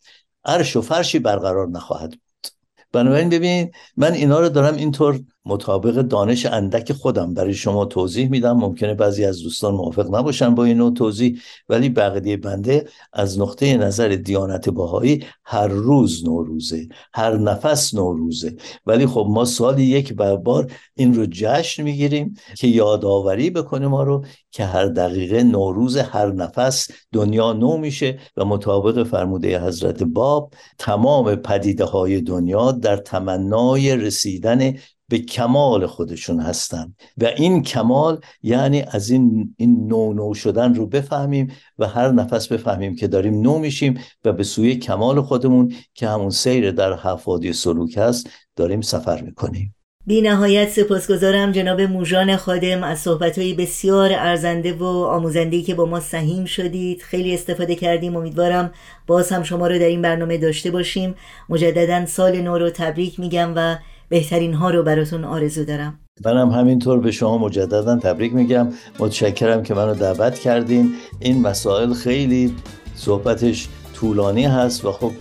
عرش 0.45 0.75
و 0.75 0.81
فرشی 0.81 1.19
برقرار 1.19 1.67
نخواهد 1.67 2.09
بود. 2.09 2.47
بنابراین 2.91 3.29
ببین 3.29 3.71
من 3.97 4.13
اینا 4.13 4.39
رو 4.39 4.49
دارم 4.49 4.75
اینطور 4.75 5.19
مطابق 5.47 6.01
دانش 6.01 6.45
اندک 6.45 6.93
خودم. 6.93 7.33
برای 7.33 7.53
شما 7.53 7.85
توضیح 7.85 8.29
میدم. 8.29 8.57
ممکنه 8.57 8.93
بعضی 8.93 9.25
از 9.25 9.43
دوستان 9.43 9.73
موافق 9.73 10.15
نباشن 10.15 10.55
با 10.55 10.63
این 10.63 10.77
نوع 10.77 10.93
توضیح 10.93 11.39
ولی 11.69 11.89
بقیه 11.89 12.37
بنده 12.37 12.89
از 13.13 13.39
نقطه 13.39 13.77
نظر 13.77 14.07
دیانت 14.07 14.69
باهایی 14.69 15.25
هر 15.43 15.67
روز 15.67 16.25
نوروزه 16.25 16.87
هر 17.13 17.37
نفس 17.37 17.93
نوروزه. 17.93 18.55
ولی 18.85 19.07
خب 19.07 19.27
ما 19.29 19.45
سالی 19.45 19.83
یک 19.83 20.13
بار 20.13 20.71
این 20.95 21.13
رو 21.13 21.25
جشن 21.31 21.83
می‌گیریم 21.83 22.33
که 22.57 22.67
یادآوری 22.67 23.49
بکنه 23.49 23.87
ما 23.87 24.03
رو 24.03 24.25
که 24.51 24.65
هر 24.65 24.85
دقیقه 24.85 25.43
نوروز 25.43 25.97
هر 25.97 26.31
نفس 26.31 26.87
دنیا 27.11 27.53
نو 27.53 27.77
میشه 27.77 28.19
و 28.37 28.45
مطابق 28.45 29.03
فرموده 29.03 29.59
حضرت 29.59 30.03
باب 30.03 30.53
تمام 30.77 31.35
پدیده 31.35 31.85
های 31.85 32.21
دنیا 32.21 32.71
در 32.71 32.97
تمنای 32.97 33.95
رسیدن 33.95 34.73
به 35.09 35.19
کمال 35.19 35.85
خودشون 35.85 36.39
هستن. 36.39 36.93
و 37.17 37.25
این 37.25 37.63
کمال 37.63 38.19
یعنی 38.43 38.83
از 38.91 39.09
این 39.09 39.55
این 39.57 39.87
نو 39.87 40.13
نو 40.13 40.33
شدن 40.33 40.75
رو 40.75 40.87
بفهمیم 40.87 41.51
و 41.79 41.87
هر 41.87 42.11
نفس 42.11 42.47
بفهمیم 42.47 42.95
که 42.95 43.07
داریم 43.07 43.41
نو 43.41 43.59
میشیم 43.59 43.99
و 44.25 44.33
به 44.33 44.43
سوی 44.43 44.75
کمال 44.75 45.21
خودمون 45.21 45.73
که 45.93 46.07
همون 46.07 46.29
سیر 46.29 46.71
در 46.71 46.93
حفادی 46.93 47.53
سلوک 47.53 47.97
هست 47.97 48.29
داریم 48.55 48.81
سفر 48.81 49.21
می‌کنیم. 49.21 49.73
بی 50.05 50.21
نهایت 50.21 50.69
سپاسگزارم 50.69 51.51
جناب 51.51 51.81
موژان 51.81 52.35
خادم 52.35 52.83
از 52.83 52.99
صحبتهای 52.99 53.53
بسیار 53.53 54.09
ارزنده 54.13 54.73
و 54.73 54.83
آموزندهی 54.85 55.61
که 55.61 55.75
با 55.75 55.85
ما 55.85 55.99
سهیم 55.99 56.45
شدید. 56.45 57.01
خیلی 57.01 57.33
استفاده 57.33 57.75
کردیم. 57.75 58.15
امیدوارم 58.15 58.71
باز 59.07 59.31
هم 59.31 59.43
شما 59.43 59.67
رو 59.67 59.79
در 59.79 59.85
این 59.85 60.01
برنامه 60.01 60.37
داشته 60.37 60.71
باشیم. 60.71 61.15
مجددا 61.49 62.05
سال 62.05 62.41
نو 62.41 62.57
رو 62.57 62.69
تبریک 62.69 63.19
میگم 63.19 63.53
و 63.55 63.77
بهترین 64.09 64.53
ها 64.53 64.69
رو 64.69 64.83
براتون 64.83 65.23
آرزو 65.23 65.65
دارم. 65.65 65.99
منم 66.25 66.49
همینطور 66.49 66.99
به 66.99 67.11
شما 67.11 67.37
مجددا 67.37 67.95
تبریک 67.95 68.33
میگم. 68.33 68.67
متشکرم 68.99 69.63
که 69.63 69.73
منو 69.73 69.93
دعوت 69.93 70.39
کردین. 70.39 70.93
این 71.19 71.41
مسائل 71.41 71.93
خیلی 71.93 72.55
صحبتش 72.95 73.67
طولانی 73.93 74.45
هست 74.45 74.85
و 74.85 74.91
خب 74.91 75.11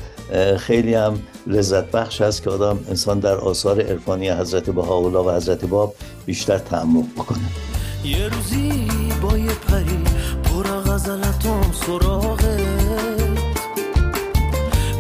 خیلی 0.57 0.95
هم 0.95 1.19
لذت 1.47 1.91
بخش 1.91 2.21
هست 2.21 2.43
که 2.43 2.51
آدم 2.51 2.79
انسان 2.89 3.19
در 3.19 3.37
آثار 3.37 3.81
عرفانی 3.81 4.31
حضرت 4.31 4.71
بهاءالله 4.71 5.19
و 5.19 5.37
حضرت 5.37 5.65
باب 5.65 5.95
بیشتر 6.27 6.59
تعمق 6.59 7.05
بکنه. 7.17 7.39
یه 8.05 8.29
روزی 8.29 8.89
با 9.23 9.39
یه 9.39 9.55
پری 9.69 10.05
پر 10.45 10.63
غزلتم 10.63 11.73
سراغت. 11.73 12.45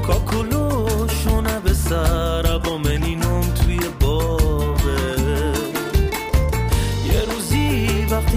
کاکولو 0.07 0.87
شونه 1.09 1.61
به 1.61 1.73
سر. 1.73 2.26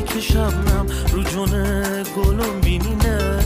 که 0.09 0.19
شبنم 0.19 0.85
رو 1.13 1.23
جونه 1.23 2.03
گلم 2.15 2.61
بینینه. 2.61 3.39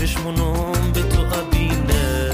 چشمونم 0.00 0.92
به 0.94 1.02
تو 1.02 1.22
عبینه 1.22 2.32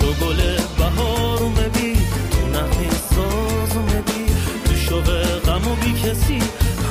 تو 0.00 0.06
گل 0.06 0.36
بهارو 0.78 1.48
مبی 1.48 1.94
تو 2.30 2.46
نقی 2.46 2.90
سازو 2.90 3.80
مبی 3.80 4.26
تو 4.64 4.74
شوه 4.74 5.40
و 5.46 5.74
بی 5.84 5.92
کسی 5.92 6.38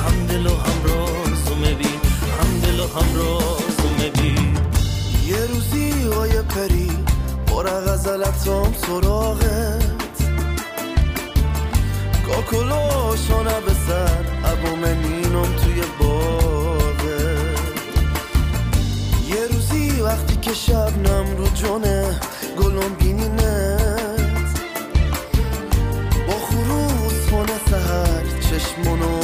هم 0.04 0.26
دل 0.26 0.46
و 0.46 0.50
هم 0.50 0.84
رازو 0.84 1.54
مبی 1.54 1.94
هم 2.38 2.60
دل 2.62 2.80
و 2.80 2.86
هم 2.86 3.14
رازو 3.14 3.88
مبی 3.98 4.52
یه 5.28 5.46
روزی 5.46 5.90
های 5.90 6.42
پری 6.42 6.90
پر 7.46 7.64
غزلتام 7.64 8.72
سراغت 8.72 9.95
کاکلو 12.36 13.16
شانه 13.28 13.60
به 13.60 13.72
سر 13.86 14.24
ابو 14.44 14.76
منینم 14.76 15.56
توی 15.56 15.82
باغت 16.00 17.04
یه 19.28 19.46
روزی 19.52 20.00
وقتی 20.00 20.36
که 20.36 20.54
شبنم 20.54 21.36
رو 21.36 21.46
جونه 21.48 22.20
گلم 22.58 22.94
بینینت 22.98 24.60
با 26.26 26.32
خونه 26.32 27.58
سهر 27.70 28.24
چشمونم 28.40 29.15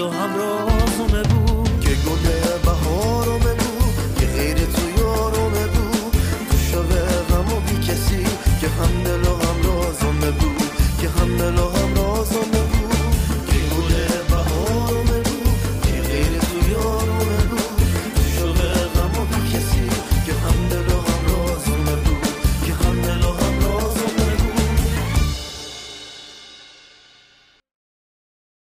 هم 0.00 0.93